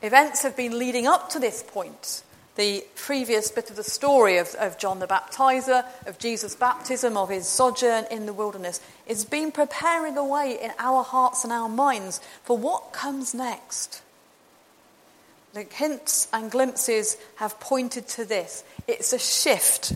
Events 0.02 0.44
have 0.44 0.56
been 0.56 0.80
leading 0.80 1.08
up 1.08 1.30
to 1.30 1.40
this 1.40 1.64
point 1.64 2.24
the 2.60 2.84
previous 2.96 3.50
bit 3.52 3.70
of 3.70 3.78
the 3.78 3.84
story 3.86 4.38
of, 4.38 4.54
of 4.56 4.78
John 4.78 5.00
the 5.00 5.08
Baptizer, 5.08 5.86
of 6.06 6.20
Jesus' 6.20 6.56
baptism, 6.56 7.16
of 7.16 7.30
his 7.30 7.48
sojourn 7.48 8.04
in 8.12 8.26
the 8.26 8.34
wilderness, 8.34 8.82
is 9.08 9.24
been 9.24 9.54
preparing 9.54 10.18
a 10.18 10.26
way 10.26 10.60
in 10.62 10.72
our 10.78 11.02
hearts 11.02 11.46
and 11.46 11.54
our 11.54 11.70
minds 11.70 12.20
for 12.44 12.58
what 12.58 12.92
comes 12.92 13.34
next. 13.34 14.02
The 15.54 15.64
hints 15.64 16.28
and 16.34 16.52
glimpses 16.52 17.16
have 17.38 17.62
pointed 17.62 18.10
to 18.10 18.26
this. 18.26 18.66
It's 18.90 19.14
a 19.14 19.20
shift 19.20 19.94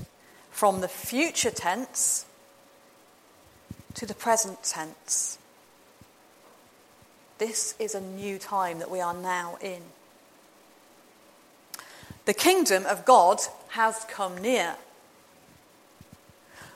from 0.53 0.81
the 0.81 0.88
future 0.88 1.50
tense 1.50 2.25
to 3.95 4.05
the 4.05 4.13
present 4.13 4.63
tense. 4.63 5.39
This 7.39 7.75
is 7.79 7.95
a 7.95 8.00
new 8.00 8.38
time 8.38 8.77
that 8.79 8.91
we 8.91 9.01
are 9.01 9.15
now 9.15 9.57
in. 9.62 9.81
The 12.25 12.36
kingdom 12.36 12.86
of 12.86 13.03
God 13.03 13.41
has 13.69 14.05
come 14.07 14.38
near. 14.38 14.75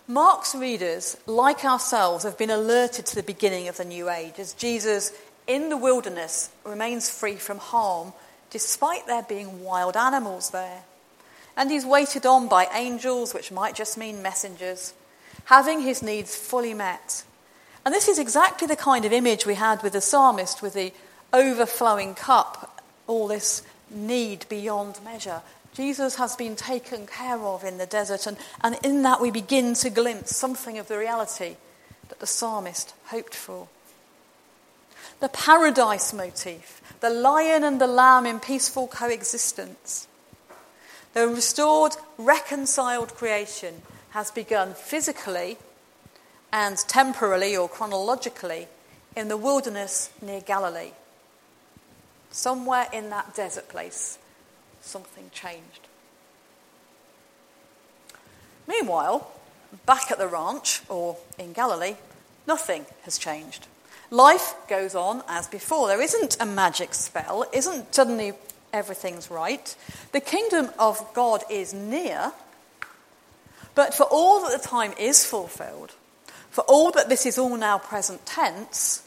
Mark's 0.08 0.56
readers, 0.56 1.16
like 1.28 1.64
ourselves, 1.64 2.24
have 2.24 2.38
been 2.38 2.50
alerted 2.50 3.06
to 3.06 3.16
the 3.16 3.24
beginning 3.24 3.68
of 3.68 3.78
the 3.78 3.86
new 3.86 4.10
age 4.10 4.40
as 4.40 4.54
Jesus, 4.54 5.14
in 5.46 5.70
the 5.70 5.78
wilderness, 5.78 6.50
remains 6.66 7.10
free 7.10 7.36
from 7.36 7.60
harm 7.60 8.12
despite 8.50 9.06
there 9.06 9.24
being 9.24 9.64
wild 9.64 9.96
animals 9.96 10.50
there. 10.50 10.84
And 11.58 11.72
he's 11.72 11.86
waited 11.86 12.26
on 12.26 12.48
by 12.48 12.68
angels, 12.74 13.34
which 13.34 13.52
might 13.52 13.76
just 13.76 13.98
mean 13.98 14.22
messengers, 14.22 14.94
having 15.46 15.82
his 15.82 16.04
needs 16.04 16.36
fully 16.36 16.74
met. 16.74 17.24
And 17.84 17.94
this 17.94 18.08
is 18.08 18.20
exactly 18.20 18.68
the 18.68 18.76
kind 18.76 19.04
of 19.06 19.12
image 19.12 19.46
we 19.46 19.56
had 19.56 19.82
with 19.82 19.94
the 19.94 20.02
psalmist 20.02 20.62
with 20.62 20.74
the 20.74 20.94
overflowing 21.34 22.14
cup, 22.14 22.82
all 23.08 23.28
this 23.28 23.64
need 23.90 24.46
beyond 24.50 25.00
measure. 25.04 25.42
Jesus 25.74 26.16
has 26.16 26.36
been 26.36 26.56
taken 26.56 27.08
care 27.08 27.40
of 27.40 27.64
in 27.64 27.78
the 27.78 27.86
desert, 27.86 28.28
and, 28.28 28.38
and 28.62 28.78
in 28.84 29.04
that 29.04 29.22
we 29.22 29.32
begin 29.32 29.74
to 29.76 29.90
glimpse 29.90 30.36
something 30.36 30.78
of 30.78 30.88
the 30.88 30.98
reality 30.98 31.56
that 32.10 32.20
the 32.20 32.28
psalmist 32.28 32.94
hoped 33.06 33.36
for. 33.36 33.68
The 35.20 35.30
paradise 35.30 36.14
motif, 36.14 36.82
the 37.00 37.10
lion 37.10 37.64
and 37.64 37.82
the 37.82 37.88
lamb 37.88 38.26
in 38.26 38.40
peaceful 38.40 38.88
coexistence. 38.88 40.08
The 41.18 41.28
restored, 41.28 41.96
reconciled 42.20 43.16
creation 43.16 43.82
has 44.12 44.30
begun 44.30 44.76
physically 44.76 45.58
and 46.54 46.78
temporally 46.78 47.58
or 47.58 47.68
chronologically 47.68 48.68
in 49.16 49.28
the 49.28 49.36
wilderness 49.36 50.12
near 50.22 50.42
Galilee 50.42 50.92
somewhere 52.30 52.86
in 52.94 53.10
that 53.10 53.34
desert 53.34 53.68
place, 53.68 54.20
something 54.82 55.32
changed. 55.34 55.88
Meanwhile, 58.68 59.32
back 59.88 60.12
at 60.12 60.20
the 60.20 60.28
ranch, 60.28 60.84
or 60.88 61.18
in 61.40 61.52
Galilee, 61.52 61.96
nothing 62.46 62.86
has 63.06 63.18
changed. 63.18 63.66
Life 64.12 64.54
goes 64.70 64.94
on 64.94 65.24
as 65.28 65.48
before. 65.48 65.88
There 65.88 66.00
isn't 66.00 66.38
a 66.40 66.46
magic 66.46 66.94
spell, 66.94 67.42
is 67.52 67.66
isn't 67.66 67.96
suddenly 67.96 68.34
everything's 68.74 69.30
right. 69.32 69.76
The 70.12 70.22
kingdom 70.22 70.70
of 70.80 71.14
God 71.14 71.44
is 71.50 71.74
near, 71.74 72.32
but 73.76 73.94
for 73.94 74.04
all 74.04 74.42
that 74.44 74.62
the 74.62 74.68
time 74.68 74.94
is 75.00 75.26
fulfilled, 75.26 75.94
for 76.50 76.62
all 76.62 76.92
that 76.92 77.10
this 77.10 77.26
is 77.26 77.38
all 77.38 77.58
now 77.58 77.78
present 77.78 78.26
tense, 78.26 79.04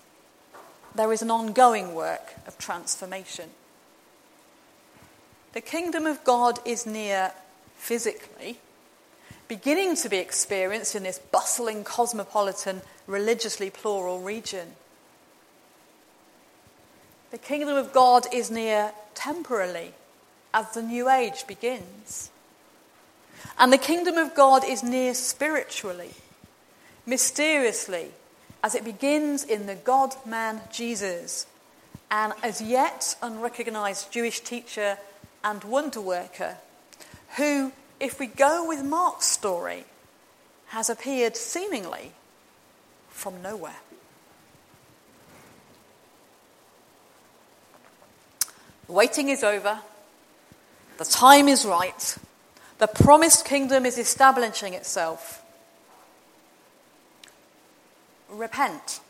there 0.94 1.12
is 1.12 1.22
an 1.22 1.30
ongoing 1.30 1.94
work 1.94 2.34
of 2.46 2.58
transformation. 2.58 3.50
The 5.52 5.60
kingdom 5.60 6.06
of 6.06 6.22
God 6.24 6.60
is 6.64 6.86
near 6.86 7.32
physically, 7.76 8.58
beginning 9.48 9.96
to 9.96 10.08
be 10.08 10.18
experienced 10.18 10.94
in 10.94 11.02
this 11.02 11.18
bustling, 11.18 11.82
cosmopolitan, 11.82 12.82
religiously 13.06 13.70
plural 13.70 14.20
region. 14.20 14.74
The 17.30 17.38
kingdom 17.38 17.76
of 17.76 17.92
God 17.92 18.26
is 18.32 18.50
near 18.50 18.92
temporally 19.14 19.92
as 20.52 20.72
the 20.72 20.82
new 20.82 21.08
age 21.08 21.46
begins. 21.46 22.30
And 23.58 23.72
the 23.72 23.78
kingdom 23.78 24.16
of 24.16 24.34
God 24.34 24.64
is 24.64 24.82
near 24.82 25.14
spiritually, 25.14 26.10
mysteriously, 27.06 28.08
as 28.64 28.74
it 28.74 28.84
begins 28.84 29.44
in 29.44 29.66
the 29.66 29.76
God 29.76 30.14
man 30.26 30.60
Jesus, 30.72 31.46
an 32.10 32.32
as 32.42 32.60
yet 32.60 33.16
unrecognized 33.22 34.12
Jewish 34.12 34.40
teacher 34.40 34.98
and 35.44 35.62
wonder 35.62 36.00
worker, 36.00 36.56
who, 37.36 37.72
if 38.00 38.18
we 38.18 38.26
go 38.26 38.66
with 38.66 38.84
Mark's 38.84 39.26
story, 39.26 39.84
has 40.68 40.90
appeared 40.90 41.36
seemingly 41.36 42.12
from 43.08 43.40
nowhere. 43.40 43.80
Waiting 48.90 49.28
is 49.28 49.42
over, 49.42 49.80
the 50.98 51.04
time 51.04 51.48
is 51.48 51.64
right, 51.64 52.16
the 52.78 52.86
promised 52.86 53.44
kingdom 53.44 53.86
is 53.86 53.98
establishing 53.98 54.74
itself. 54.74 55.42
Repent. 58.28 59.00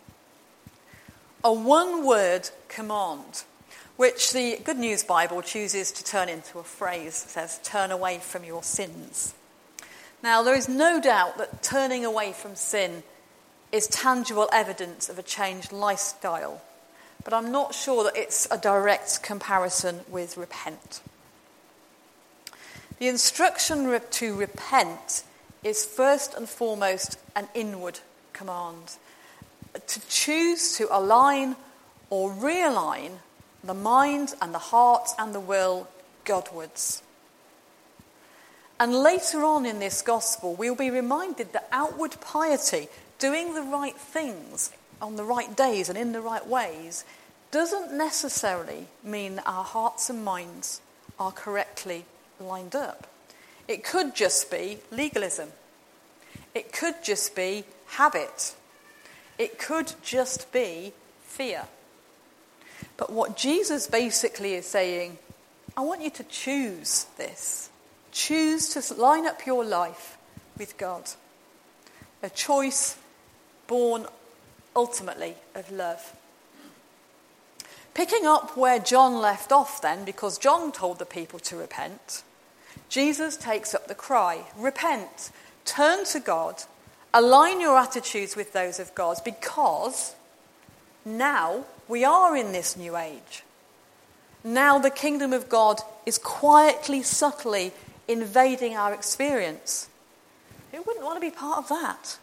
A 1.42 1.52
one 1.52 2.04
word 2.04 2.50
command, 2.68 3.44
which 3.96 4.32
the 4.32 4.58
Good 4.64 4.78
News 4.78 5.04
Bible 5.04 5.42
chooses 5.42 5.92
to 5.92 6.04
turn 6.04 6.28
into 6.28 6.58
a 6.58 6.64
phrase. 6.64 7.14
Says, 7.14 7.60
Turn 7.62 7.90
away 7.90 8.18
from 8.18 8.44
your 8.44 8.62
sins. 8.62 9.34
Now, 10.22 10.42
there 10.42 10.54
is 10.54 10.68
no 10.68 11.00
doubt 11.00 11.38
that 11.38 11.62
turning 11.62 12.04
away 12.04 12.32
from 12.32 12.54
sin 12.54 13.02
is 13.72 13.86
tangible 13.86 14.48
evidence 14.52 15.08
of 15.08 15.18
a 15.18 15.22
changed 15.22 15.72
lifestyle, 15.72 16.60
but 17.24 17.34
I'm 17.34 17.52
not 17.52 17.74
sure 17.74 18.04
that 18.04 18.16
it's 18.16 18.46
a 18.50 18.58
direct 18.58 19.22
comparison 19.22 20.00
with 20.08 20.36
repent. 20.36 21.00
The 22.98 23.08
instruction 23.08 24.00
to 24.10 24.34
repent 24.34 25.22
is 25.62 25.84
first 25.84 26.34
and 26.34 26.48
foremost 26.48 27.18
an 27.34 27.48
inward 27.54 28.00
command 28.32 28.96
to 29.86 30.00
choose 30.08 30.76
to 30.76 30.88
align 30.90 31.56
or 32.08 32.30
realign 32.30 33.12
the 33.62 33.74
mind 33.74 34.34
and 34.40 34.54
the 34.54 34.58
heart 34.58 35.10
and 35.18 35.34
the 35.34 35.40
will 35.40 35.88
Godwards. 36.24 37.02
And 38.78 38.94
later 38.94 39.44
on 39.44 39.66
in 39.66 39.78
this 39.78 40.00
gospel, 40.00 40.54
we'll 40.54 40.74
be 40.74 40.90
reminded 40.90 41.52
that 41.52 41.68
outward 41.70 42.16
piety, 42.20 42.88
doing 43.18 43.54
the 43.54 43.62
right 43.62 43.96
things 43.96 44.72
on 45.00 45.16
the 45.16 45.24
right 45.24 45.56
days 45.56 45.88
and 45.88 45.98
in 45.98 46.12
the 46.12 46.20
right 46.20 46.46
ways, 46.46 47.04
doesn't 47.50 47.92
necessarily 47.92 48.86
mean 49.02 49.40
our 49.40 49.64
hearts 49.64 50.08
and 50.10 50.24
minds 50.24 50.80
are 51.18 51.32
correctly 51.32 52.04
lined 52.38 52.74
up. 52.74 53.06
It 53.66 53.84
could 53.84 54.14
just 54.14 54.50
be 54.50 54.78
legalism, 54.90 55.50
it 56.54 56.72
could 56.72 57.02
just 57.02 57.34
be 57.34 57.64
habit, 57.86 58.54
it 59.38 59.58
could 59.58 59.92
just 60.02 60.52
be 60.52 60.92
fear. 61.22 61.64
But 62.96 63.12
what 63.12 63.36
Jesus 63.36 63.86
basically 63.86 64.54
is 64.54 64.66
saying, 64.66 65.18
I 65.76 65.82
want 65.82 66.02
you 66.02 66.10
to 66.10 66.24
choose 66.24 67.06
this. 67.16 67.70
Choose 68.12 68.68
to 68.70 68.94
line 68.94 69.26
up 69.26 69.46
your 69.46 69.64
life 69.64 70.18
with 70.58 70.76
God. 70.76 71.08
A 72.22 72.28
choice 72.28 72.98
born 73.66 74.06
ultimately 74.74 75.34
of 75.54 75.70
love. 75.70 76.14
Picking 77.94 78.26
up 78.26 78.56
where 78.56 78.78
John 78.78 79.20
left 79.20 79.52
off, 79.52 79.82
then, 79.82 80.04
because 80.04 80.38
John 80.38 80.72
told 80.72 80.98
the 80.98 81.06
people 81.06 81.38
to 81.40 81.56
repent, 81.56 82.22
Jesus 82.88 83.36
takes 83.36 83.74
up 83.74 83.88
the 83.88 83.94
cry 83.94 84.44
Repent, 84.56 85.30
turn 85.64 86.04
to 86.06 86.20
God, 86.20 86.62
align 87.12 87.60
your 87.60 87.76
attitudes 87.76 88.36
with 88.36 88.52
those 88.52 88.78
of 88.78 88.94
God, 88.94 89.18
because 89.24 90.14
now 91.04 91.64
we 91.88 92.04
are 92.04 92.36
in 92.36 92.52
this 92.52 92.76
new 92.76 92.96
age. 92.96 93.42
Now 94.44 94.78
the 94.78 94.90
kingdom 94.90 95.32
of 95.32 95.48
God 95.48 95.80
is 96.06 96.16
quietly, 96.16 97.02
subtly 97.02 97.72
invading 98.08 98.76
our 98.76 98.94
experience. 98.94 99.88
Who 100.72 100.82
wouldn't 100.82 101.04
want 101.04 101.16
to 101.16 101.20
be 101.20 101.34
part 101.34 101.58
of 101.58 101.68
that? 101.68 102.18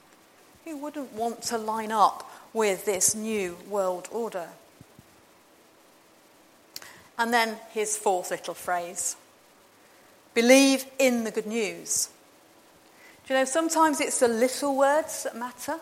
Who 0.66 0.78
wouldn't 0.78 1.14
want 1.14 1.44
to 1.44 1.58
line 1.58 1.92
up 1.92 2.30
with 2.54 2.86
this 2.86 3.16
new 3.16 3.58
world 3.70 4.08
order? 4.12 4.50
And 7.18 7.34
then 7.34 7.58
his 7.72 7.98
fourth 7.98 8.32
little 8.32 8.54
phrase 8.54 9.16
believe 10.34 10.86
in 11.00 11.24
the 11.24 11.32
good 11.32 11.48
news. 11.48 12.10
Do 13.26 13.34
you 13.34 13.40
know, 13.40 13.46
sometimes 13.46 14.00
it's 14.00 14.20
the 14.20 14.28
little 14.28 14.78
words 14.78 15.24
that 15.24 15.36
matter, 15.36 15.80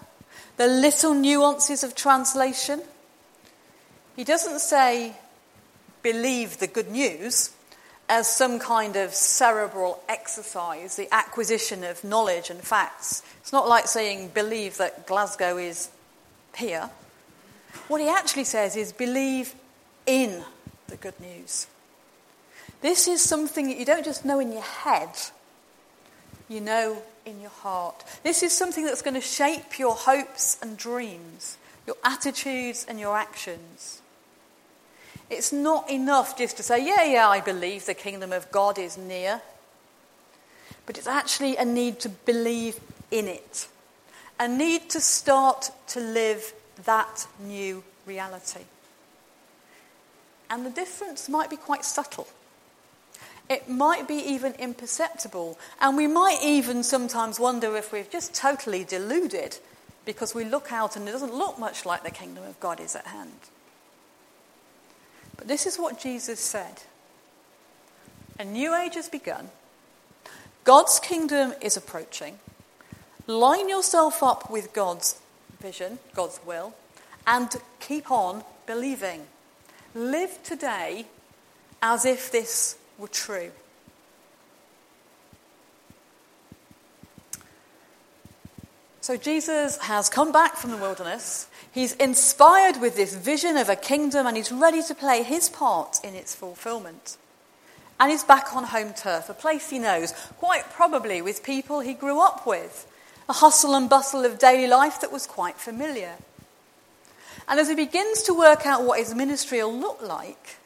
the 0.57 0.67
little 0.67 1.13
nuances 1.13 1.83
of 1.83 1.93
translation. 1.93 2.81
He 4.15 4.23
doesn't 4.23 4.59
say, 4.59 5.13
believe 6.01 6.59
the 6.59 6.67
good 6.67 6.89
news 6.89 7.51
as 8.07 8.29
some 8.29 8.59
kind 8.59 8.95
of 8.95 9.13
cerebral 9.13 10.01
exercise, 10.07 10.95
the 10.95 11.13
acquisition 11.13 11.83
of 11.83 12.03
knowledge 12.03 12.49
and 12.49 12.61
facts. 12.61 13.23
It's 13.41 13.51
not 13.51 13.67
like 13.67 13.87
saying, 13.87 14.29
believe 14.29 14.77
that 14.77 15.05
Glasgow 15.05 15.57
is 15.57 15.89
here. 16.57 16.89
What 17.87 18.01
he 18.01 18.09
actually 18.09 18.45
says 18.45 18.75
is, 18.75 18.91
believe 18.91 19.53
in 20.05 20.43
the 20.87 20.97
good 20.97 21.19
news. 21.19 21.67
This 22.81 23.07
is 23.07 23.21
something 23.21 23.67
that 23.67 23.77
you 23.77 23.85
don't 23.85 24.05
just 24.05 24.25
know 24.25 24.39
in 24.39 24.51
your 24.51 24.61
head, 24.61 25.09
you 26.47 26.61
know 26.61 27.01
in 27.25 27.41
your 27.41 27.49
heart. 27.49 28.03
This 28.23 28.43
is 28.43 28.53
something 28.53 28.85
that's 28.85 29.01
going 29.01 29.15
to 29.15 29.21
shape 29.21 29.79
your 29.79 29.95
hopes 29.95 30.57
and 30.61 30.77
dreams, 30.77 31.57
your 31.87 31.95
attitudes 32.03 32.85
and 32.87 32.99
your 32.99 33.17
actions. 33.17 34.01
It's 35.29 35.51
not 35.51 35.89
enough 35.89 36.37
just 36.37 36.57
to 36.57 36.63
say, 36.63 36.85
yeah, 36.85 37.03
yeah, 37.03 37.27
I 37.27 37.41
believe 37.41 37.85
the 37.85 37.95
kingdom 37.95 38.31
of 38.31 38.51
God 38.51 38.77
is 38.77 38.97
near. 38.97 39.41
But 40.85 40.97
it's 40.97 41.07
actually 41.07 41.57
a 41.57 41.65
need 41.65 41.99
to 42.01 42.09
believe 42.09 42.79
in 43.09 43.27
it, 43.27 43.67
a 44.39 44.47
need 44.47 44.89
to 44.91 44.99
start 44.99 45.71
to 45.87 45.99
live 45.99 46.53
that 46.83 47.27
new 47.39 47.83
reality. 48.05 48.61
And 50.49 50.65
the 50.65 50.69
difference 50.69 51.27
might 51.29 51.49
be 51.49 51.57
quite 51.57 51.85
subtle. 51.85 52.27
It 53.49 53.69
might 53.69 54.07
be 54.07 54.15
even 54.15 54.53
imperceptible. 54.53 55.57
And 55.79 55.95
we 55.97 56.07
might 56.07 56.39
even 56.43 56.83
sometimes 56.83 57.39
wonder 57.39 57.75
if 57.75 57.91
we're 57.91 58.03
just 58.03 58.33
totally 58.33 58.83
deluded 58.83 59.57
because 60.05 60.35
we 60.35 60.45
look 60.45 60.71
out 60.71 60.95
and 60.95 61.07
it 61.07 61.11
doesn't 61.11 61.33
look 61.33 61.57
much 61.59 61.85
like 61.85 62.03
the 62.03 62.11
kingdom 62.11 62.43
of 62.43 62.59
God 62.59 62.79
is 62.79 62.95
at 62.95 63.07
hand. 63.07 63.31
But 65.37 65.47
this 65.47 65.65
is 65.65 65.77
what 65.77 65.99
Jesus 65.99 66.39
said 66.39 66.83
A 68.39 68.45
new 68.45 68.73
age 68.75 68.95
has 68.95 69.09
begun, 69.09 69.49
God's 70.63 70.99
kingdom 70.99 71.53
is 71.61 71.77
approaching. 71.77 72.39
Line 73.27 73.69
yourself 73.69 74.21
up 74.21 74.49
with 74.49 74.73
God's 74.73 75.19
vision, 75.59 75.99
God's 76.13 76.39
will, 76.45 76.73
and 77.25 77.49
keep 77.79 78.11
on 78.11 78.43
believing. 78.67 79.23
Live 79.95 80.41
today 80.43 81.05
as 81.81 82.05
if 82.05 82.31
this 82.31 82.77
were 82.97 83.07
true. 83.07 83.51
So 89.01 89.17
Jesus 89.17 89.77
has 89.77 90.09
come 90.09 90.31
back 90.31 90.55
from 90.55 90.71
the 90.71 90.77
wilderness. 90.77 91.47
He's 91.71 91.93
inspired 91.93 92.81
with 92.81 92.95
this 92.95 93.13
vision 93.13 93.55
of 93.55 93.69
a 93.69 93.75
kingdom 93.75 94.25
and 94.25 94.35
he's 94.35 94.51
ready 94.51 94.81
to 94.81 94.95
play 94.95 95.21
his 95.21 95.47
part 95.47 95.97
in 96.03 96.15
its 96.15 96.33
fulfillment. 96.33 97.17
And 97.99 98.09
he's 98.09 98.23
back 98.23 98.55
on 98.55 98.63
home 98.63 98.93
turf, 98.93 99.29
a 99.29 99.35
place 99.35 99.69
he 99.69 99.77
knows, 99.77 100.11
quite 100.37 100.71
probably 100.71 101.21
with 101.21 101.43
people 101.43 101.81
he 101.81 101.93
grew 101.93 102.19
up 102.19 102.47
with, 102.47 102.91
a 103.27 103.33
hustle 103.33 103.75
and 103.75 103.89
bustle 103.89 104.25
of 104.25 104.39
daily 104.39 104.67
life 104.67 105.01
that 105.01 105.11
was 105.11 105.27
quite 105.27 105.57
familiar. 105.57 106.15
And 107.47 107.59
as 107.59 107.69
he 107.69 107.75
begins 107.75 108.23
to 108.23 108.33
work 108.33 108.65
out 108.65 108.83
what 108.83 108.99
his 108.99 109.13
ministry 109.13 109.63
will 109.63 109.77
look 109.77 110.01
like, 110.01 110.57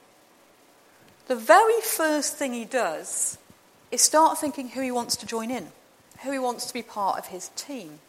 the 1.27 1.35
very 1.35 1.81
first 1.81 2.37
thing 2.37 2.53
he 2.53 2.65
does 2.65 3.37
is 3.91 4.01
start 4.01 4.37
thinking 4.37 4.69
who 4.69 4.81
he 4.81 4.91
wants 4.91 5.15
to 5.17 5.25
join 5.25 5.51
in, 5.51 5.67
who 6.23 6.31
he 6.31 6.39
wants 6.39 6.65
to 6.65 6.73
be 6.73 6.81
part 6.81 7.19
of 7.19 7.27
his 7.27 7.49
team. 7.55 7.99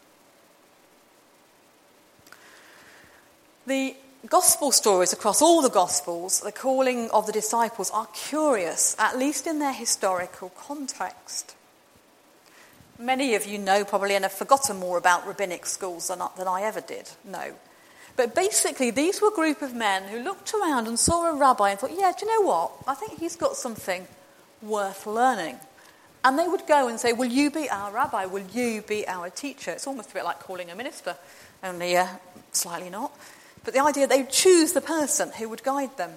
The 3.67 3.95
gospel 4.27 4.71
stories 4.71 5.13
across 5.13 5.41
all 5.41 5.61
the 5.61 5.69
gospels, 5.69 6.41
the 6.41 6.51
calling 6.51 7.09
of 7.11 7.25
the 7.25 7.31
disciples, 7.31 7.91
are 7.91 8.07
curious, 8.13 8.95
at 8.99 9.17
least 9.17 9.47
in 9.47 9.59
their 9.59 9.73
historical 9.73 10.49
context. 10.49 11.55
Many 13.01 13.35
of 13.35 13.45
you 13.45 13.57
know 13.57 13.83
probably 13.83 14.15
and 14.15 14.23
have 14.23 14.31
forgotten 14.31 14.77
more 14.77 14.97
about 14.97 15.25
rabbinic 15.25 15.65
schools 15.65 16.07
than, 16.07 16.19
than 16.37 16.47
I 16.47 16.61
ever 16.61 16.81
did 16.81 17.09
know. 17.25 17.53
But 18.15 18.35
basically, 18.35 18.91
these 18.91 19.21
were 19.21 19.29
a 19.29 19.35
group 19.35 19.61
of 19.61 19.73
men 19.73 20.03
who 20.03 20.19
looked 20.19 20.53
around 20.53 20.87
and 20.87 20.99
saw 20.99 21.29
a 21.29 21.35
rabbi 21.35 21.71
and 21.71 21.79
thought, 21.79 21.91
yeah, 21.91 22.11
do 22.17 22.25
you 22.25 22.39
know 22.39 22.47
what? 22.47 22.71
I 22.85 22.93
think 22.93 23.19
he's 23.19 23.35
got 23.35 23.55
something 23.55 24.05
worth 24.61 25.07
learning. 25.07 25.57
And 26.23 26.37
they 26.37 26.47
would 26.47 26.67
go 26.67 26.87
and 26.87 26.99
say, 26.99 27.13
Will 27.13 27.25
you 27.25 27.49
be 27.49 27.69
our 27.69 27.91
rabbi? 27.91 28.25
Will 28.25 28.45
you 28.53 28.83
be 28.83 29.07
our 29.07 29.29
teacher? 29.29 29.71
It's 29.71 29.87
almost 29.87 30.11
a 30.11 30.13
bit 30.13 30.23
like 30.23 30.39
calling 30.39 30.69
a 30.69 30.75
minister, 30.75 31.15
only 31.63 31.97
uh, 31.97 32.07
slightly 32.51 32.89
not. 32.89 33.11
But 33.63 33.73
the 33.73 33.79
idea 33.79 34.07
they 34.07 34.21
would 34.21 34.31
choose 34.31 34.73
the 34.73 34.81
person 34.81 35.31
who 35.31 35.49
would 35.49 35.63
guide 35.63 35.97
them. 35.97 36.11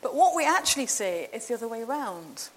But 0.00 0.14
what 0.14 0.34
we 0.34 0.46
actually 0.46 0.86
see 0.86 1.26
is 1.32 1.46
the 1.46 1.54
other 1.54 1.68
way 1.68 1.82
around. 1.82 2.48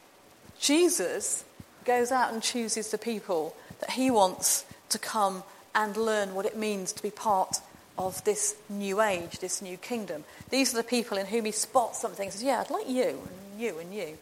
Jesus 0.60 1.44
goes 1.86 2.12
out 2.12 2.34
and 2.34 2.42
chooses 2.42 2.92
the 2.92 2.98
people 2.98 3.56
that 3.80 3.92
he 3.92 4.12
wants 4.12 4.66
to 4.90 5.00
come 5.00 5.44
and 5.74 5.98
learn 5.98 6.34
what 6.34 6.46
it 6.46 6.58
means 6.58 6.92
to 6.94 7.04
be 7.04 7.12
part 7.12 7.58
of 7.98 8.24
this 8.24 8.56
new 8.70 9.02
age, 9.02 9.40
this 9.40 9.62
new 9.62 9.78
kingdom. 9.78 10.24
These 10.50 10.74
are 10.74 10.78
the 10.78 10.84
people 10.84 11.18
in 11.18 11.28
whom 11.28 11.46
he 11.46 11.52
spots 11.52 12.02
something 12.02 12.26
and 12.26 12.34
says, 12.34 12.44
Yeah, 12.44 12.62
I'd 12.62 12.70
like 12.70 12.90
you, 12.90 13.22
and 13.28 13.62
you, 13.62 13.80
and 13.80 13.94
you. 13.94 14.18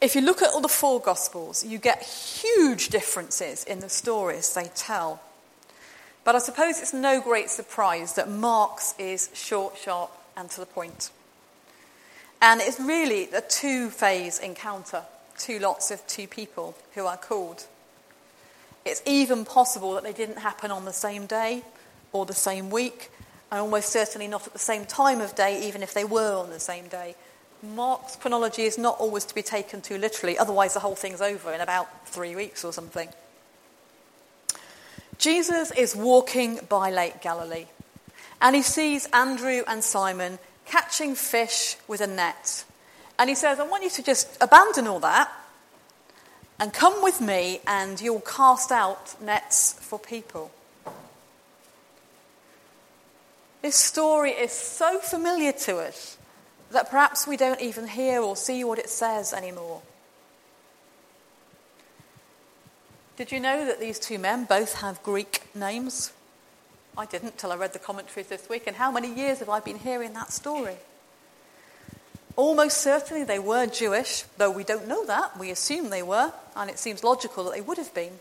If 0.00 0.14
you 0.14 0.20
look 0.20 0.42
at 0.42 0.50
all 0.50 0.60
the 0.60 0.68
four 0.68 1.00
Gospels, 1.00 1.64
you 1.64 1.78
get 1.78 2.02
huge 2.02 2.88
differences 2.88 3.64
in 3.64 3.80
the 3.80 3.88
stories 3.88 4.52
they 4.54 4.70
tell. 4.74 5.20
But 6.22 6.34
I 6.34 6.38
suppose 6.38 6.80
it's 6.80 6.92
no 6.92 7.20
great 7.20 7.50
surprise 7.50 8.14
that 8.14 8.28
Mark's 8.28 8.94
is 8.98 9.30
short, 9.32 9.76
sharp, 9.78 10.10
and 10.36 10.50
to 10.50 10.60
the 10.60 10.66
point. 10.66 11.10
And 12.40 12.60
it's 12.60 12.78
really 12.78 13.30
a 13.30 13.40
two 13.40 13.90
phase 13.90 14.38
encounter, 14.38 15.02
two 15.38 15.58
lots 15.58 15.90
of 15.90 16.06
two 16.06 16.26
people 16.26 16.74
who 16.94 17.06
are 17.06 17.16
called. 17.16 17.66
It's 18.84 19.02
even 19.06 19.44
possible 19.44 19.94
that 19.94 20.04
they 20.04 20.12
didn't 20.12 20.38
happen 20.38 20.70
on 20.70 20.84
the 20.84 20.92
same 20.92 21.26
day 21.26 21.62
or 22.12 22.24
the 22.24 22.34
same 22.34 22.70
week, 22.70 23.10
and 23.50 23.60
almost 23.60 23.90
certainly 23.90 24.28
not 24.28 24.46
at 24.46 24.52
the 24.52 24.58
same 24.58 24.84
time 24.84 25.20
of 25.20 25.34
day, 25.34 25.66
even 25.66 25.82
if 25.82 25.92
they 25.92 26.04
were 26.04 26.36
on 26.36 26.50
the 26.50 26.60
same 26.60 26.88
day. 26.88 27.16
Mark's 27.62 28.16
chronology 28.16 28.62
is 28.62 28.78
not 28.78 28.98
always 28.98 29.24
to 29.24 29.34
be 29.34 29.42
taken 29.42 29.80
too 29.80 29.98
literally, 29.98 30.38
otherwise, 30.38 30.74
the 30.74 30.80
whole 30.80 30.94
thing's 30.94 31.20
over 31.20 31.52
in 31.52 31.60
about 31.60 32.06
three 32.06 32.36
weeks 32.36 32.64
or 32.64 32.72
something. 32.72 33.08
Jesus 35.18 35.72
is 35.72 35.96
walking 35.96 36.60
by 36.68 36.90
Lake 36.90 37.22
Galilee, 37.22 37.66
and 38.40 38.54
he 38.54 38.62
sees 38.62 39.06
Andrew 39.12 39.62
and 39.66 39.82
Simon 39.82 40.38
catching 40.66 41.14
fish 41.14 41.76
with 41.88 42.00
a 42.00 42.06
net. 42.06 42.64
And 43.18 43.30
he 43.30 43.34
says, 43.34 43.58
I 43.58 43.66
want 43.66 43.84
you 43.84 43.90
to 43.90 44.02
just 44.02 44.36
abandon 44.40 44.86
all 44.86 45.00
that 45.00 45.32
and 46.58 46.72
come 46.72 47.02
with 47.02 47.20
me, 47.20 47.60
and 47.66 48.00
you'll 48.00 48.20
cast 48.20 48.72
out 48.72 49.20
nets 49.20 49.74
for 49.74 49.98
people. 49.98 50.50
This 53.60 53.76
story 53.76 54.30
is 54.30 54.52
so 54.52 54.98
familiar 54.98 55.52
to 55.52 55.76
us 55.78 56.16
that 56.70 56.90
perhaps 56.90 57.26
we 57.26 57.36
don't 57.36 57.60
even 57.60 57.88
hear 57.88 58.20
or 58.20 58.36
see 58.36 58.64
what 58.64 58.78
it 58.78 58.88
says 58.88 59.32
anymore. 59.32 59.82
Did 63.16 63.32
you 63.32 63.40
know 63.40 63.64
that 63.66 63.80
these 63.80 63.98
two 63.98 64.18
men 64.18 64.44
both 64.44 64.80
have 64.80 65.02
Greek 65.02 65.42
names? 65.54 66.12
I 66.98 67.04
didn't 67.04 67.36
till 67.36 67.52
I 67.52 67.56
read 67.56 67.72
the 67.72 67.78
commentaries 67.78 68.28
this 68.28 68.48
week, 68.48 68.64
and 68.66 68.76
how 68.76 68.90
many 68.90 69.12
years 69.12 69.40
have 69.40 69.50
I 69.50 69.60
been 69.60 69.78
hearing 69.78 70.14
that 70.14 70.32
story? 70.32 70.76
Almost 72.36 72.78
certainly 72.78 73.24
they 73.24 73.38
were 73.38 73.66
Jewish, 73.66 74.24
though 74.38 74.50
we 74.50 74.64
don't 74.64 74.88
know 74.88 75.04
that. 75.06 75.38
We 75.38 75.50
assume 75.50 75.90
they 75.90 76.02
were, 76.02 76.32
and 76.54 76.70
it 76.70 76.78
seems 76.78 77.04
logical 77.04 77.44
that 77.44 77.54
they 77.54 77.60
would 77.60 77.78
have 77.78 77.94
been. 77.94 78.20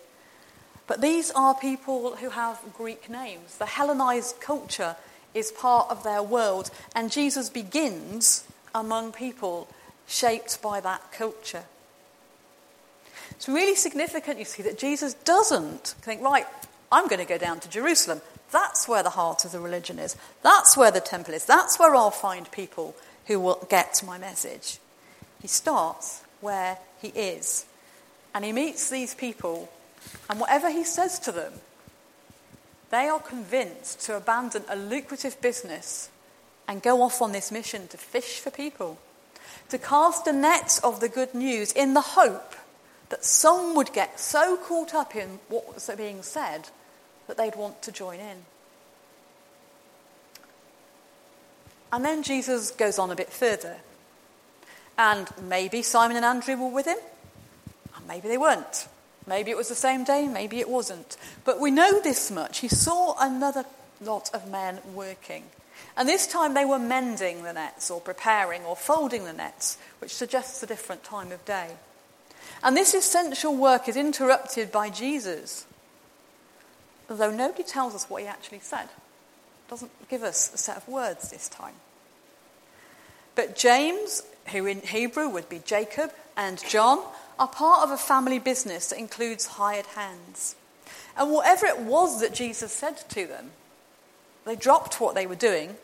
But 0.88 1.02
these 1.02 1.32
are 1.32 1.56
people 1.56 2.18
who 2.18 2.30
have 2.30 2.60
Greek 2.78 3.10
names. 3.10 3.58
The 3.58 3.66
Hellenized 3.66 4.40
culture 4.40 4.96
is 5.34 5.52
part 5.52 5.90
of 5.90 6.04
their 6.04 6.22
world, 6.24 6.70
and 6.96 7.12
Jesus 7.12 7.50
begins 7.50 8.46
among 8.74 9.12
people 9.12 9.68
shaped 10.08 10.62
by 10.62 10.80
that 10.82 11.12
culture. 11.12 11.64
It's 13.32 13.48
really 13.48 13.76
significant, 13.76 14.40
you 14.40 14.46
see, 14.46 14.64
that 14.64 14.78
Jesus 14.78 15.14
doesn't 15.14 15.96
think, 16.02 16.22
right, 16.22 16.46
I'm 16.92 17.08
going 17.08 17.20
to 17.20 17.26
go 17.26 17.38
down 17.38 17.60
to 17.62 17.70
Jerusalem. 17.70 18.22
That's 18.52 18.88
where 18.88 19.04
the 19.04 19.10
heart 19.12 19.46
of 19.46 19.52
the 19.52 19.60
religion 19.60 20.00
is. 20.00 20.16
That's 20.44 20.78
where 20.78 20.92
the 20.92 21.02
temple 21.02 21.34
is. 21.34 21.46
That's 21.46 21.80
where 21.80 21.96
I'll 21.96 22.12
find 22.12 22.50
people 22.52 22.96
who 23.28 23.40
will 23.40 23.66
get 23.70 24.02
my 24.06 24.18
message. 24.18 24.80
He 25.42 25.48
starts 25.48 26.24
where 26.42 26.78
he 27.02 27.10
is. 27.10 27.66
And 28.34 28.46
he 28.46 28.52
meets 28.52 28.90
these 28.90 29.16
people, 29.16 29.70
and 30.30 30.40
whatever 30.40 30.70
he 30.70 30.84
says 30.84 31.20
to 31.20 31.32
them, 31.32 31.54
they 32.92 33.08
are 33.08 33.20
convinced 33.20 34.02
to 34.02 34.18
abandon 34.18 34.64
a 34.70 34.76
lucrative 34.76 35.42
business 35.42 36.10
and 36.68 36.82
go 36.82 37.02
off 37.02 37.22
on 37.22 37.32
this 37.32 37.52
mission 37.52 37.88
to 37.88 37.98
fish 37.98 38.40
for 38.40 38.52
people, 38.52 38.98
to 39.70 39.78
cast 39.78 40.28
a 40.28 40.34
net 40.34 40.80
of 40.84 41.00
the 41.00 41.10
good 41.10 41.34
news 41.34 41.72
in 41.72 41.94
the 41.94 42.02
hope 42.02 42.56
that 43.10 43.24
some 43.24 43.76
would 43.76 43.94
get 43.94 44.20
so 44.20 44.58
caught 44.58 44.94
up 44.94 45.16
in 45.16 45.40
what 45.50 45.74
was 45.74 45.90
being 45.98 46.22
said 46.22 46.70
that 47.28 47.38
they'd 47.38 47.56
want 47.56 47.82
to 47.84 47.92
join 47.92 48.20
in. 48.20 48.46
And 51.92 52.04
then 52.04 52.24
Jesus 52.24 52.72
goes 52.72 53.00
on 53.00 53.12
a 53.12 53.16
bit 53.16 53.32
further. 53.32 53.78
And 54.98 55.28
maybe 55.42 55.82
Simon 55.82 56.18
and 56.18 56.26
Andrew 56.26 56.56
were 56.56 56.70
with 56.70 56.86
him, 56.86 56.98
and 57.96 58.08
maybe 58.08 58.28
they 58.28 58.38
weren't. 58.38 58.88
Maybe 59.28 59.52
it 59.52 59.58
was 59.58 59.70
the 59.70 59.76
same 59.76 60.04
day, 60.04 60.28
maybe 60.28 60.60
it 60.60 60.70
wasn't. 60.70 61.18
But 61.44 61.60
we 61.60 61.72
know 61.72 62.00
this 62.00 62.30
much. 62.32 62.60
He 62.60 62.68
saw 62.68 63.16
another 63.20 63.66
lot 64.02 64.30
of 64.34 64.50
men 64.50 64.80
working. 64.94 65.44
And 65.98 66.08
this 66.08 66.28
time 66.28 66.54
they 66.54 66.66
were 66.66 66.80
mending 66.80 67.44
the 67.44 67.54
nets, 67.54 67.90
or 67.90 68.00
preparing, 68.00 68.64
or 68.64 68.76
folding 68.76 69.26
the 69.26 69.34
nets, 69.34 69.78
which 70.00 70.14
suggests 70.14 70.62
a 70.64 70.68
different 70.68 71.04
time 71.04 71.32
of 71.32 71.44
day. 71.46 71.72
And 72.64 72.76
this 72.76 72.94
essential 72.94 73.56
work 73.56 73.88
is 73.88 73.98
interrupted 73.98 74.72
by 74.72 74.90
Jesus, 74.90 75.66
although 77.10 77.32
nobody 77.32 77.64
tells 77.64 77.96
us 77.96 78.10
what 78.10 78.22
he 78.22 78.28
actually 78.28 78.60
said. 78.60 78.90
Doesn't 79.70 79.92
give 80.10 80.24
us 80.24 80.54
a 80.54 80.58
set 80.58 80.78
of 80.78 80.88
words 80.88 81.30
this 81.30 81.50
time. 81.50 81.76
But 83.36 83.56
James, 83.56 84.24
who 84.52 84.66
in 84.66 84.82
Hebrew 84.82 85.28
would 85.30 85.50
be 85.50 85.60
Jacob, 85.66 86.12
and 86.38 86.64
John 86.70 87.04
are 87.40 87.48
part 87.48 87.84
of 87.84 87.92
a 87.92 87.98
family 87.98 88.40
business 88.40 88.90
that 88.90 89.00
includes 89.00 89.46
hired 89.46 89.86
hands. 89.88 90.56
And 91.18 91.32
whatever 91.32 91.66
it 91.66 91.80
was 91.80 92.22
that 92.22 92.34
Jesus 92.34 92.72
said 92.72 92.98
to 93.10 93.26
them, 93.26 93.52
they 94.46 94.56
dropped 94.56 95.02
what 95.02 95.16
they 95.16 95.26
were 95.26 95.36
doing. 95.36 95.76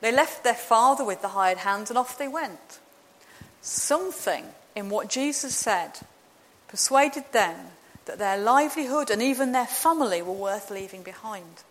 They 0.00 0.12
left 0.12 0.44
their 0.44 0.54
father 0.54 1.04
with 1.04 1.22
the 1.22 1.28
hired 1.28 1.58
hands 1.58 1.90
and 1.90 1.98
off 1.98 2.18
they 2.18 2.28
went. 2.28 2.78
Something 3.62 4.44
in 4.76 4.90
what 4.90 5.08
Jesus 5.08 5.56
said 5.56 5.92
persuaded 6.68 7.24
them 7.32 7.56
that 8.06 8.18
their 8.18 8.38
livelihood 8.38 9.10
and 9.10 9.22
even 9.22 9.52
their 9.52 9.66
family 9.66 10.22
were 10.22 10.32
worth 10.32 10.70
leaving 10.70 11.02
behind. 11.02 11.64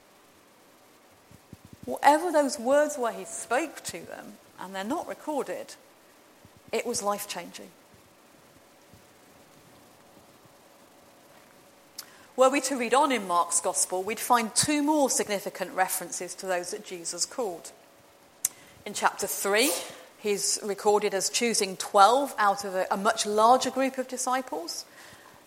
Whatever 1.86 2.32
those 2.32 2.58
words 2.58 2.98
were 2.98 3.12
he 3.12 3.26
spoke 3.26 3.84
to 3.86 4.00
them, 4.00 4.34
and 4.60 4.74
they're 4.74 4.84
not 4.84 5.08
recorded, 5.08 5.76
it 6.72 6.86
was 6.86 7.04
life 7.04 7.28
changing. 7.28 7.70
Were 12.36 12.50
we 12.50 12.62
to 12.62 12.78
read 12.78 12.96
on 12.96 13.12
in 13.12 13.28
Mark's 13.28 13.62
Gospel, 13.62 14.02
we'd 14.02 14.20
find 14.20 14.54
two 14.56 14.82
more 14.82 15.10
significant 15.10 15.72
references 15.74 16.34
to 16.36 16.48
those 16.48 16.72
that 16.72 16.84
Jesus 16.84 17.28
called. 17.28 17.72
In 18.88 18.94
chapter 18.96 19.28
3, 19.28 19.72
he's 20.18 20.60
recorded 20.64 21.14
as 21.14 21.30
choosing 21.30 21.78
12 21.78 22.34
out 22.40 22.66
of 22.66 22.74
a, 22.74 22.88
a 22.90 22.98
much 22.98 23.28
larger 23.28 23.70
group 23.70 24.00
of 24.00 24.08
disciples. 24.08 24.86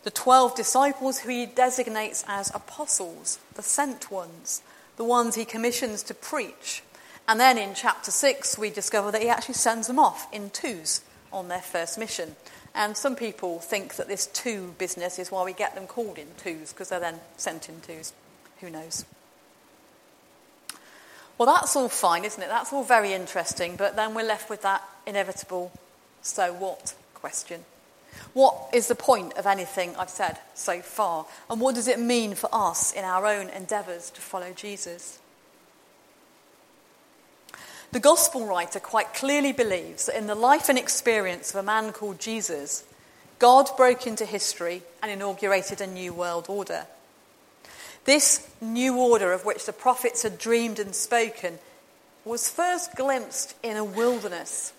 The 0.07 0.13
12 0.13 0.55
disciples 0.55 1.19
who 1.19 1.31
he 1.31 1.47
designates 1.47 2.25
as 2.29 2.55
apostles, 2.55 3.41
the 3.55 3.63
sent 3.65 4.09
ones, 4.09 4.63
the 4.97 5.03
ones 5.03 5.35
he 5.35 5.45
commissions 5.45 6.05
to 6.05 6.15
preach. 6.15 6.85
And 7.27 7.41
then 7.41 7.59
in 7.59 7.75
chapter 7.75 8.13
6, 8.13 8.57
we 8.57 8.71
discover 8.71 9.11
that 9.11 9.21
he 9.21 9.29
actually 9.29 9.55
sends 9.55 9.89
them 9.89 9.99
off 9.99 10.33
in 10.33 10.51
twos 10.51 11.01
on 11.33 11.49
their 11.49 11.61
first 11.61 11.99
mission. 11.99 12.37
And 12.73 12.97
some 12.97 13.17
people 13.17 13.59
think 13.59 13.97
that 13.97 14.07
this 14.07 14.27
two 14.29 14.77
business 14.79 15.19
is 15.19 15.33
why 15.33 15.45
we 15.45 15.53
get 15.53 15.75
them 15.75 15.89
called 15.89 16.19
in 16.19 16.29
twos, 16.37 16.73
because 16.73 16.91
they're 16.91 17.01
then 17.01 17.19
sent 17.37 17.69
in 17.69 17.81
twos. 17.81 18.13
Who 18.61 18.71
knows? 18.71 19.05
Well, 21.37 21.53
that's 21.53 21.75
all 21.75 21.89
fine, 21.89 22.25
isn't 22.25 22.41
it? 22.41 22.49
That's 22.49 22.73
all 22.73 22.85
very 22.85 23.13
interesting, 23.13 23.75
but 23.75 23.97
then 23.97 24.15
we're 24.15 24.23
left 24.23 24.51
with 24.51 24.63
that 24.63 24.85
inevitable 25.05 25.73
so 26.23 26.53
what 26.53 26.95
question. 27.13 27.65
What 28.33 28.71
is 28.73 28.89
the 28.89 28.95
point 28.95 29.35
of 29.35 29.47
anything 29.47 29.95
I've 29.97 30.11
said 30.11 30.39
so 30.55 30.81
far? 30.81 31.27
And 31.49 31.61
what 31.61 31.75
does 31.75 31.89
it 31.89 31.99
mean 31.99 32.35
for 32.35 32.49
us 32.53 32.93
in 32.93 33.05
our 33.05 33.27
own 33.27 33.49
endeavours 33.51 34.11
to 34.11 34.21
follow 34.21 34.53
Jesus? 34.53 35.19
The 37.93 38.01
gospel 38.01 38.47
writer 38.47 38.81
quite 38.81 39.15
clearly 39.15 39.53
believes 39.53 40.07
that 40.07 40.19
in 40.19 40.27
the 40.27 40.35
life 40.35 40.69
and 40.69 40.79
experience 40.79 41.51
of 41.51 41.57
a 41.57 41.63
man 41.63 41.93
called 41.93 42.21
Jesus, 42.21 42.85
God 43.39 43.69
broke 43.77 44.07
into 44.07 44.25
history 44.25 44.83
and 45.03 45.11
inaugurated 45.11 45.81
a 45.81 45.87
new 45.87 46.13
world 46.13 46.47
order. 46.49 46.87
This 48.05 48.49
new 48.61 48.97
order, 48.99 49.33
of 49.33 49.45
which 49.45 49.67
the 49.67 49.73
prophets 49.73 50.23
had 50.23 50.39
dreamed 50.39 50.79
and 50.79 50.95
spoken, 50.95 51.59
was 52.25 52.51
first 52.51 52.95
glimpsed 52.97 53.55
in 53.63 53.77
a 53.77 53.85
wilderness 53.85 54.73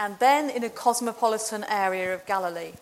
and 0.00 0.18
then 0.18 0.48
in 0.48 0.64
a 0.64 0.70
cosmopolitan 0.70 1.62
area 1.68 2.14
of 2.14 2.24
Galilee. 2.24 2.72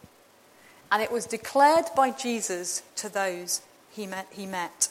And 0.92 1.02
it 1.02 1.10
was 1.10 1.26
declared 1.26 1.86
by 1.96 2.12
Jesus 2.12 2.84
to 2.94 3.08
those 3.08 3.60
he 3.90 4.06
met, 4.06 4.28
he 4.30 4.46
met. 4.46 4.88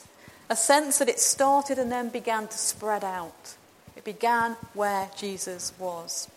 A 0.50 0.54
sense 0.54 0.98
that 0.98 1.08
it 1.08 1.20
started 1.20 1.78
and 1.78 1.90
then 1.90 2.10
began 2.10 2.46
to 2.46 2.58
spread 2.58 3.02
out. 3.02 3.56
It 3.96 4.04
began 4.04 4.56
where 4.74 5.08
Jesus 5.16 5.72
was. 5.78 6.28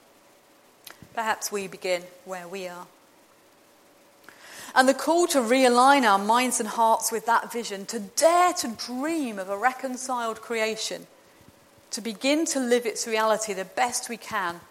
Perhaps 1.13 1.51
we 1.51 1.67
begin 1.67 2.04
where 2.23 2.47
we 2.47 2.69
are. 2.69 2.88
And 4.73 4.88
the 4.88 4.93
call 4.93 5.27
to 5.27 5.39
realign 5.39 6.04
our 6.04 6.17
minds 6.17 6.62
and 6.62 6.69
hearts 6.69 7.12
with 7.12 7.25
that 7.25 7.51
vision, 7.51 7.86
to 7.88 7.99
dare 7.99 8.54
to 8.54 8.69
dream 8.69 9.38
of 9.38 9.49
a 9.49 9.58
reconciled 9.58 10.39
creation, 10.39 11.06
to 11.89 11.99
begin 11.99 12.45
to 12.45 12.62
live 12.62 12.86
its 12.86 13.06
reality 13.06 13.54
the 13.54 13.65
best 13.65 14.08
we 14.08 14.15
can, 14.15 14.62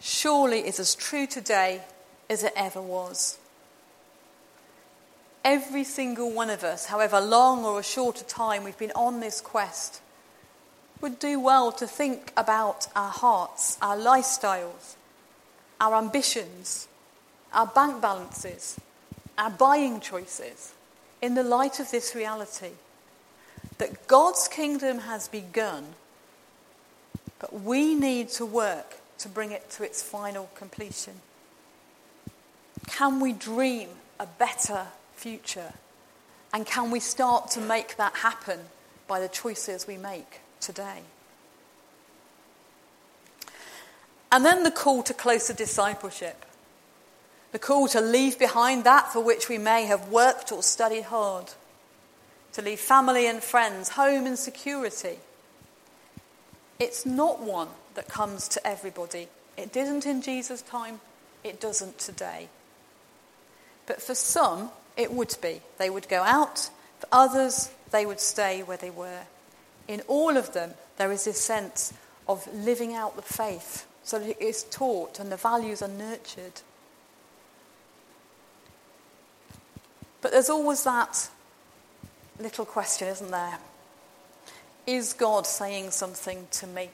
surely 0.00 0.66
is 0.66 0.80
as 0.80 0.94
true 0.94 1.26
today 1.26 1.82
as 2.28 2.42
it 2.42 2.52
ever 2.56 2.80
was. 2.80 3.38
Every 5.44 5.84
single 5.84 6.32
one 6.32 6.50
of 6.50 6.64
us, 6.64 6.86
however 6.86 7.20
long 7.20 7.64
or 7.64 7.80
a 7.80 7.82
short 7.84 8.20
a 8.20 8.24
time 8.24 8.64
we've 8.64 8.78
been 8.78 8.92
on 8.92 9.20
this 9.20 9.40
quest, 9.40 10.00
would 11.00 11.18
do 11.18 11.40
well 11.40 11.72
to 11.72 11.86
think 11.86 12.32
about 12.36 12.86
our 12.94 13.10
hearts, 13.10 13.78
our 13.80 13.96
lifestyles, 13.96 14.96
our 15.80 15.96
ambitions, 15.96 16.88
our 17.52 17.66
bank 17.66 18.02
balances, 18.02 18.78
our 19.38 19.50
buying 19.50 20.00
choices 20.00 20.72
in 21.22 21.34
the 21.34 21.42
light 21.42 21.80
of 21.80 21.90
this 21.90 22.14
reality 22.14 22.70
that 23.78 24.06
God's 24.06 24.46
kingdom 24.46 25.00
has 25.00 25.26
begun, 25.28 25.94
but 27.38 27.62
we 27.62 27.94
need 27.94 28.28
to 28.30 28.44
work 28.44 28.99
to 29.20 29.28
bring 29.28 29.52
it 29.52 29.70
to 29.70 29.84
its 29.84 30.02
final 30.02 30.50
completion. 30.54 31.14
Can 32.86 33.20
we 33.20 33.32
dream 33.32 33.88
a 34.18 34.26
better 34.26 34.86
future? 35.14 35.74
And 36.52 36.66
can 36.66 36.90
we 36.90 37.00
start 37.00 37.50
to 37.52 37.60
make 37.60 37.96
that 37.96 38.16
happen 38.16 38.60
by 39.06 39.20
the 39.20 39.28
choices 39.28 39.86
we 39.86 39.96
make 39.96 40.40
today? 40.60 41.00
And 44.32 44.44
then 44.44 44.62
the 44.62 44.70
call 44.70 45.02
to 45.04 45.14
closer 45.14 45.52
discipleship. 45.52 46.44
The 47.52 47.58
call 47.58 47.88
to 47.88 48.00
leave 48.00 48.38
behind 48.38 48.84
that 48.84 49.12
for 49.12 49.22
which 49.22 49.48
we 49.48 49.58
may 49.58 49.84
have 49.86 50.08
worked 50.08 50.52
or 50.52 50.62
studied 50.62 51.04
hard. 51.04 51.52
To 52.52 52.62
leave 52.62 52.80
family 52.80 53.26
and 53.26 53.42
friends, 53.42 53.90
home 53.90 54.26
and 54.26 54.38
security. 54.38 55.18
It's 56.80 57.04
not 57.04 57.40
one 57.40 57.68
that 57.94 58.08
comes 58.08 58.48
to 58.48 58.66
everybody. 58.66 59.28
It 59.58 59.70
didn't 59.70 60.06
in 60.06 60.22
Jesus' 60.22 60.62
time, 60.62 61.00
it 61.44 61.60
doesn't 61.60 61.98
today. 61.98 62.48
But 63.86 64.00
for 64.00 64.14
some, 64.14 64.70
it 64.96 65.12
would 65.12 65.36
be. 65.42 65.60
They 65.78 65.90
would 65.90 66.08
go 66.08 66.22
out, 66.22 66.70
for 66.98 67.06
others, 67.12 67.70
they 67.90 68.06
would 68.06 68.20
stay 68.20 68.62
where 68.62 68.78
they 68.78 68.90
were. 68.90 69.20
In 69.88 70.00
all 70.08 70.38
of 70.38 70.54
them, 70.54 70.72
there 70.96 71.12
is 71.12 71.24
this 71.24 71.40
sense 71.40 71.92
of 72.26 72.48
living 72.54 72.94
out 72.94 73.14
the 73.14 73.22
faith 73.22 73.86
so 74.02 74.18
that 74.18 74.28
it 74.28 74.40
is 74.40 74.62
taught 74.64 75.18
and 75.20 75.30
the 75.30 75.36
values 75.36 75.82
are 75.82 75.88
nurtured. 75.88 76.62
But 80.22 80.32
there's 80.32 80.50
always 80.50 80.84
that 80.84 81.28
little 82.38 82.64
question, 82.64 83.08
isn't 83.08 83.30
there? 83.30 83.58
Is 84.86 85.12
God 85.12 85.46
saying 85.46 85.90
something 85.90 86.48
to 86.52 86.66
me, 86.66 86.90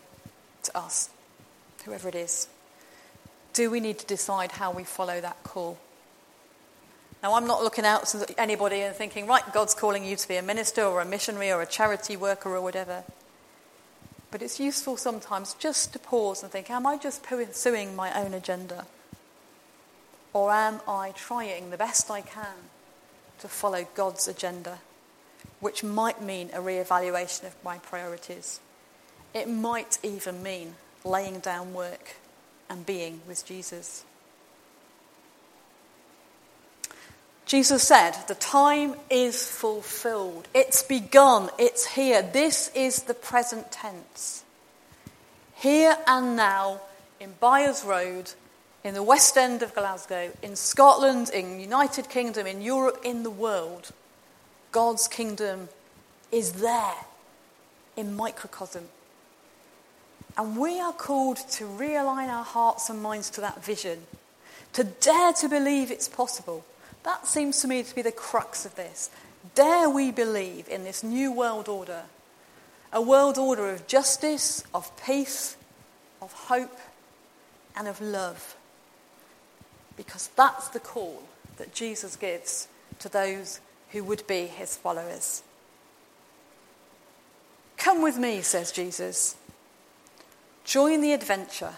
to 0.65 0.77
us, 0.77 1.11
whoever 1.85 2.09
it 2.09 2.15
is? 2.15 2.49
Do 3.53 3.71
we 3.71 3.81
need 3.81 3.99
to 4.01 4.07
decide 4.07 4.53
how 4.53 4.71
we 4.71 4.85
follow 4.85 5.21
that 5.21 5.43
call? 5.43 5.79
Now, 7.23 7.35
I'm 7.35 7.47
not 7.47 7.63
looking 7.63 7.87
out 7.87 8.07
to 8.09 8.35
anybody 8.39 8.83
and 8.83 8.95
thinking, 8.95 9.27
right, 9.27 9.43
God's 9.53 9.75
calling 9.75 10.05
you 10.05 10.17
to 10.17 10.29
be 10.29 10.37
a 10.37 10.43
minister 10.43 10.83
or 10.83 11.01
a 11.01 11.07
missionary 11.07 11.51
or 11.51 11.63
a 11.63 11.67
charity 11.67 12.17
worker 12.17 12.55
or 12.55 12.61
whatever. 12.61 13.05
But 14.31 14.43
it's 14.43 14.61
useful 14.61 14.97
sometimes 14.97 15.55
just 15.55 15.93
to 15.95 15.99
pause 15.99 16.43
and 16.43 16.53
think, 16.53 16.71
am 16.71 16.87
I 16.87 16.99
just 16.99 17.23
pursuing 17.23 17.97
my 17.97 18.13
own 18.21 18.35
agenda? 18.35 18.87
Or 20.33 20.53
am 20.53 20.81
I 20.87 21.13
trying 21.13 21.71
the 21.71 21.79
best 21.79 22.11
I 22.11 22.21
can 22.21 22.69
to 23.39 23.49
follow 23.49 23.87
God's 23.95 24.29
agenda, 24.29 24.79
which 25.67 25.83
might 25.83 26.23
mean 26.23 26.49
a 26.53 26.61
re-evaluation 26.61 27.45
of 27.45 27.53
my 27.65 27.77
priorities? 27.79 28.61
It 29.35 29.49
might 29.49 29.99
even 30.05 30.41
mean 30.41 30.77
laying 31.05 31.41
down 31.41 31.75
work 31.75 32.15
and 32.71 32.87
being 32.87 33.21
with 33.27 33.45
Jesus. 33.45 34.05
Jesus 37.47 37.83
said, 37.83 38.13
The 38.29 38.37
time 38.37 38.95
is 39.11 39.51
fulfilled. 39.51 40.47
It's 40.55 40.85
begun. 40.85 41.51
It's 41.59 41.85
here. 41.85 42.23
This 42.23 42.71
is 42.73 43.03
the 43.03 43.15
present 43.15 43.73
tense. 43.73 44.45
Here 45.57 45.97
and 46.07 46.37
now, 46.37 46.81
in 47.19 47.35
Byres 47.41 47.85
Road, 47.85 48.35
in 48.85 48.95
the 48.95 49.03
West 49.03 49.37
End 49.37 49.65
of 49.65 49.75
Glasgow, 49.75 50.31
in 50.45 50.55
Scotland, 50.55 51.29
in 51.31 51.59
United 51.59 52.09
Kingdom, 52.09 52.47
in 52.47 52.63
Europe, 52.63 53.01
in 53.03 53.25
the 53.25 53.31
world, 53.31 53.91
God's 54.77 55.09
kingdom 55.09 55.71
is 56.31 56.53
there 56.53 57.07
in 57.97 58.15
microcosm. 58.15 58.85
And 60.37 60.59
we 60.59 60.79
are 60.79 60.93
called 60.93 61.39
to 61.53 61.65
realign 61.65 62.29
our 62.29 62.45
hearts 62.45 62.91
and 62.91 63.03
minds 63.03 63.31
to 63.31 63.41
that 63.41 63.65
vision, 63.65 64.01
to 64.75 64.85
dare 64.85 65.33
to 65.33 65.49
believe 65.49 65.91
it's 65.91 66.11
possible 66.11 66.63
that 67.05 67.27
seems 67.27 67.59
to 67.61 67.69
me 67.69 67.83
to 67.85 67.95
be 67.95 68.03
the 68.03 68.13
crux 68.13 68.67
of 68.67 68.75
this. 68.75 69.09
Dare 69.55 69.89
we 69.89 70.11
believe 70.11 70.69
in 70.69 70.85
this 70.85 71.03
new 71.03 71.33
world 71.33 71.71
order? 71.71 72.03
A 72.93 73.01
world 73.01 73.39
order 73.39 73.71
of 73.71 73.87
justice, 73.87 74.63
of 74.75 74.95
peace, 75.03 75.57
of 76.21 76.35
hope, 76.35 76.79
and 77.75 77.89
of 77.89 77.99
love. 78.03 78.55
Because 79.97 80.29
that's 80.37 80.69
the 80.69 80.81
call 80.81 81.23
that 81.57 81.73
Jesus 81.73 82.15
gives 82.15 82.69
to 82.99 83.09
those 83.09 83.61
who 83.97 84.05
would 84.05 84.27
be 84.27 84.47
his 84.47 84.77
followers. 84.77 85.43
Come 87.79 88.03
with 88.03 88.19
me, 88.19 88.43
says 88.43 88.71
Jesus. 88.71 89.37
Join 90.65 91.01
the 91.01 91.13
adventure 91.13 91.75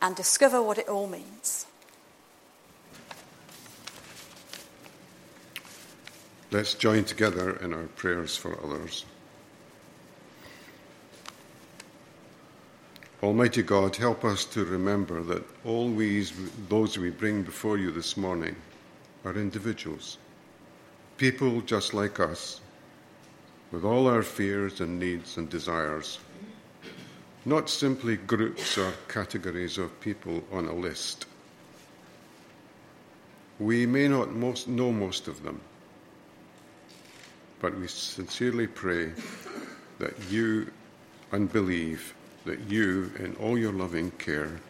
and 0.00 0.14
discover 0.14 0.62
what 0.62 0.78
it 0.78 0.88
all 0.88 1.08
means. 1.08 1.66
Let's 6.50 6.74
join 6.74 7.04
together 7.04 7.56
in 7.56 7.74
our 7.74 7.88
prayers 7.88 8.36
for 8.36 8.58
others. 8.64 9.04
Almighty 13.22 13.62
God, 13.62 13.96
help 13.96 14.24
us 14.24 14.44
to 14.44 14.64
remember 14.64 15.22
that 15.24 15.44
all 15.64 15.88
we, 15.88 16.24
those 16.68 16.96
we 16.96 17.10
bring 17.10 17.42
before 17.42 17.76
you 17.76 17.90
this 17.90 18.16
morning 18.16 18.54
are 19.24 19.34
individuals, 19.34 20.18
people 21.18 21.60
just 21.60 21.92
like 21.92 22.18
us, 22.18 22.60
with 23.70 23.84
all 23.84 24.06
our 24.06 24.22
fears 24.22 24.80
and 24.80 24.98
needs 24.98 25.36
and 25.36 25.50
desires, 25.50 26.18
not 27.44 27.68
simply 27.68 28.16
groups 28.16 28.78
or 28.78 28.92
categories 29.08 29.76
of 29.76 30.00
people 30.00 30.42
on 30.50 30.66
a 30.66 30.74
list. 30.74 31.26
We 33.58 33.84
may 33.84 34.08
not 34.08 34.32
most, 34.32 34.68
know 34.68 34.90
most 34.90 35.28
of 35.28 35.42
them 35.42 35.60
but 37.60 37.76
we 37.78 37.88
sincerely 37.88 38.66
pray 38.66 39.12
that 39.98 40.14
you 40.30 40.70
and 41.32 41.52
believe 41.52 42.14
that 42.44 42.60
you, 42.70 43.10
in 43.18 43.34
all 43.36 43.58
your 43.58 43.72
loving 43.72 44.10
care, 44.12 44.60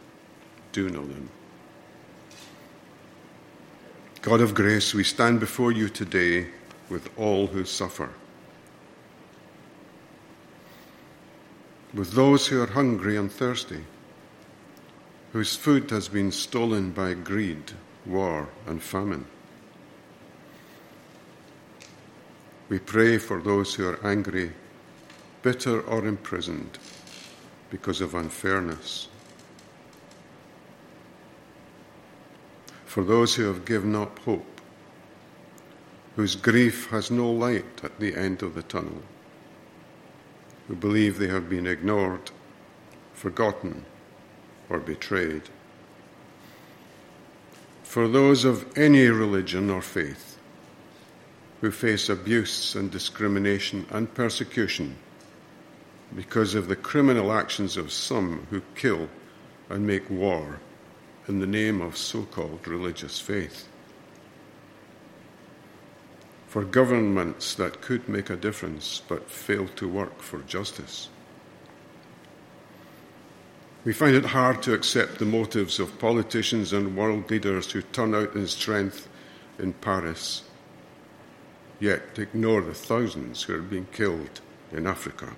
do 0.71 0.89
know 0.89 1.05
them. 1.05 1.29
God 4.21 4.41
of 4.41 4.53
grace, 4.53 4.93
we 4.93 5.03
stand 5.03 5.39
before 5.39 5.71
you 5.71 5.89
today 5.89 6.47
with 6.89 7.09
all 7.17 7.47
who 7.47 7.65
suffer, 7.65 8.09
with 11.93 12.11
those 12.11 12.47
who 12.47 12.61
are 12.61 12.67
hungry 12.67 13.17
and 13.17 13.31
thirsty, 13.31 13.83
whose 15.33 15.55
food 15.55 15.89
has 15.91 16.07
been 16.07 16.31
stolen 16.31 16.91
by 16.91 17.13
greed, 17.13 17.71
war, 18.05 18.49
and 18.67 18.81
famine 18.81 19.25
We 22.69 22.77
pray 22.77 23.17
for 23.17 23.41
those 23.41 23.73
who 23.73 23.87
are 23.87 23.99
angry, 24.05 24.51
bitter, 25.41 25.81
or 25.81 26.05
imprisoned 26.05 26.77
because 27.71 27.99
of 27.99 28.13
unfairness. 28.13 29.07
For 32.99 33.05
those 33.05 33.35
who 33.35 33.45
have 33.45 33.63
given 33.63 33.95
up 33.95 34.19
hope, 34.19 34.59
whose 36.17 36.35
grief 36.35 36.89
has 36.89 37.09
no 37.09 37.31
light 37.31 37.81
at 37.81 37.97
the 37.97 38.13
end 38.13 38.43
of 38.43 38.55
the 38.55 38.61
tunnel, 38.61 39.03
who 40.67 40.75
believe 40.75 41.17
they 41.17 41.29
have 41.29 41.47
been 41.47 41.65
ignored, 41.65 42.29
forgotten, 43.13 43.85
or 44.67 44.79
betrayed. 44.79 45.43
For 47.83 48.09
those 48.09 48.43
of 48.43 48.77
any 48.77 49.07
religion 49.07 49.69
or 49.69 49.81
faith, 49.81 50.37
who 51.61 51.71
face 51.71 52.09
abuse 52.09 52.75
and 52.75 52.91
discrimination 52.91 53.85
and 53.91 54.13
persecution 54.13 54.97
because 56.13 56.53
of 56.53 56.67
the 56.67 56.75
criminal 56.75 57.31
actions 57.31 57.77
of 57.77 57.93
some 57.93 58.45
who 58.49 58.61
kill 58.75 59.07
and 59.69 59.87
make 59.87 60.09
war 60.09 60.59
in 61.29 61.39
the 61.39 61.47
name 61.47 61.79
of 61.79 61.95
so 61.95 62.23
called 62.23 62.67
religious 62.67 63.19
faith. 63.19 63.69
for 66.49 66.63
governments 66.63 67.53
that 67.53 67.79
could 67.79 68.09
make 68.09 68.31
a 68.31 68.35
difference 68.35 69.03
but 69.07 69.29
fail 69.29 69.67
to 69.75 69.87
work 69.87 70.19
for 70.19 70.39
justice. 70.39 71.09
We 73.85 73.93
find 73.93 74.15
it 74.15 74.25
hard 74.25 74.63
to 74.63 74.73
accept 74.73 75.19
the 75.19 75.25
motives 75.25 75.79
of 75.79 75.99
politicians 75.99 76.73
and 76.73 76.97
world 76.97 77.29
leaders 77.29 77.71
who 77.71 77.83
turn 77.83 78.15
out 78.15 78.33
in 78.33 78.47
strength 78.47 79.07
in 79.59 79.73
Paris, 79.73 80.41
yet 81.79 82.17
ignore 82.17 82.61
the 82.61 82.73
thousands 82.73 83.43
who 83.43 83.53
are 83.53 83.61
being 83.61 83.87
killed 83.91 84.41
in 84.71 84.87
Africa. 84.87 85.35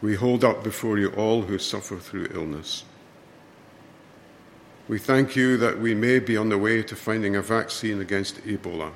We 0.00 0.14
hold 0.14 0.44
up 0.44 0.62
before 0.62 0.98
you 0.98 1.10
all 1.10 1.42
who 1.42 1.58
suffer 1.58 1.98
through 1.98 2.28
illness. 2.32 2.84
We 4.86 4.98
thank 4.98 5.36
you 5.36 5.56
that 5.56 5.78
we 5.78 5.94
may 5.94 6.18
be 6.18 6.36
on 6.36 6.48
the 6.48 6.56
way 6.58 6.82
to 6.82 6.96
finding 6.96 7.36
a 7.36 7.42
vaccine 7.42 8.00
against 8.00 8.44
Ebola. 8.44 8.92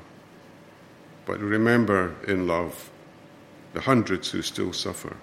But 1.26 1.40
remember, 1.40 2.14
in 2.26 2.46
love, 2.46 2.90
the 3.74 3.82
hundreds 3.82 4.30
who 4.30 4.42
still 4.42 4.72
suffer, 4.72 5.16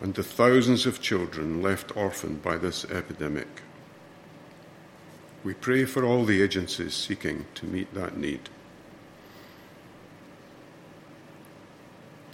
and 0.00 0.14
the 0.14 0.22
thousands 0.22 0.86
of 0.86 1.00
children 1.00 1.62
left 1.62 1.96
orphaned 1.96 2.42
by 2.42 2.56
this 2.56 2.84
epidemic. 2.84 3.48
We 5.42 5.54
pray 5.54 5.84
for 5.86 6.04
all 6.04 6.24
the 6.24 6.42
agencies 6.42 6.94
seeking 6.94 7.46
to 7.54 7.66
meet 7.66 7.92
that 7.94 8.16
need. 8.16 8.48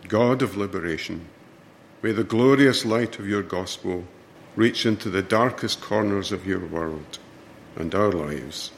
God 0.08 0.42
of 0.42 0.56
liberation, 0.56 1.28
may 2.04 2.12
the 2.12 2.22
glorious 2.22 2.84
light 2.84 3.18
of 3.18 3.26
your 3.26 3.42
gospel 3.42 4.04
reach 4.56 4.84
into 4.84 5.08
the 5.08 5.22
darkest 5.22 5.80
corners 5.80 6.32
of 6.32 6.46
your 6.46 6.60
world 6.66 7.18
and 7.76 7.94
our 7.94 8.12
lives 8.12 8.72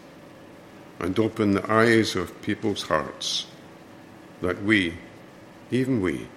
and 1.00 1.18
open 1.18 1.50
the 1.50 1.68
eyes 1.68 2.14
of 2.14 2.40
people's 2.40 2.82
hearts 2.84 3.48
that 4.40 4.62
we, 4.62 4.94
even 5.72 6.00
we, 6.00 6.28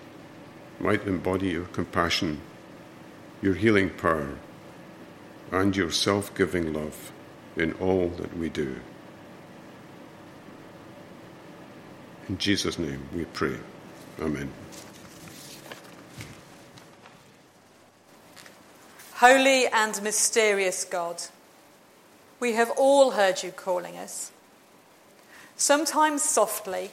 might 0.79 1.05
embody 1.05 1.49
your 1.49 1.65
compassion, 1.65 2.41
your 3.39 3.53
healing 3.53 3.91
power, 3.91 4.39
and 5.51 5.77
your 5.77 5.91
self 5.91 6.33
giving 6.33 6.73
love 6.73 7.11
in 7.55 7.71
all 7.73 8.09
that 8.17 8.35
we 8.35 8.49
do. 8.49 8.75
In 12.27 12.39
Jesus' 12.39 12.79
name 12.79 13.07
we 13.13 13.25
pray. 13.25 13.57
Amen. 14.19 14.51
Holy 19.19 19.67
and 19.67 20.01
mysterious 20.01 20.85
God, 20.85 21.21
we 22.39 22.53
have 22.53 22.71
all 22.77 23.11
heard 23.11 23.43
you 23.43 23.51
calling 23.51 23.97
us, 23.97 24.31
sometimes 25.57 26.23
softly, 26.23 26.91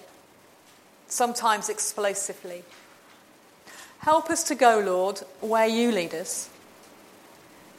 sometimes 1.06 1.68
explosively. 1.68 2.64
Help 3.98 4.28
us 4.28 4.42
to 4.42 4.56
go, 4.56 4.80
Lord, 4.80 5.20
where 5.40 5.68
you 5.68 5.92
lead 5.92 6.14
us. 6.14 6.50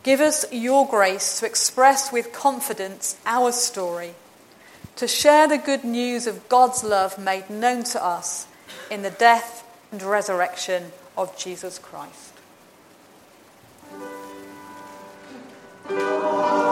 Give 0.04 0.22
us 0.22 0.46
your 0.50 0.88
grace 0.88 1.42
to 1.42 1.46
express 1.46 2.14
with 2.14 2.32
confidence 2.32 3.18
our 3.26 3.52
story, 3.52 4.14
to 4.96 5.10
share 5.10 5.50
the 5.50 5.58
good 5.58 5.84
news 5.84 6.26
of 6.26 6.48
God's 6.48 6.86
love 6.86 7.20
made 7.20 7.50
known 7.50 7.84
to 7.84 8.02
us 8.02 8.48
in 8.90 9.02
the 9.02 9.12
death 9.12 9.68
and 9.92 10.02
resurrection 10.02 10.94
of 11.18 11.38
Jesus 11.38 11.78
Christ. 11.78 12.37
Música 15.90 16.67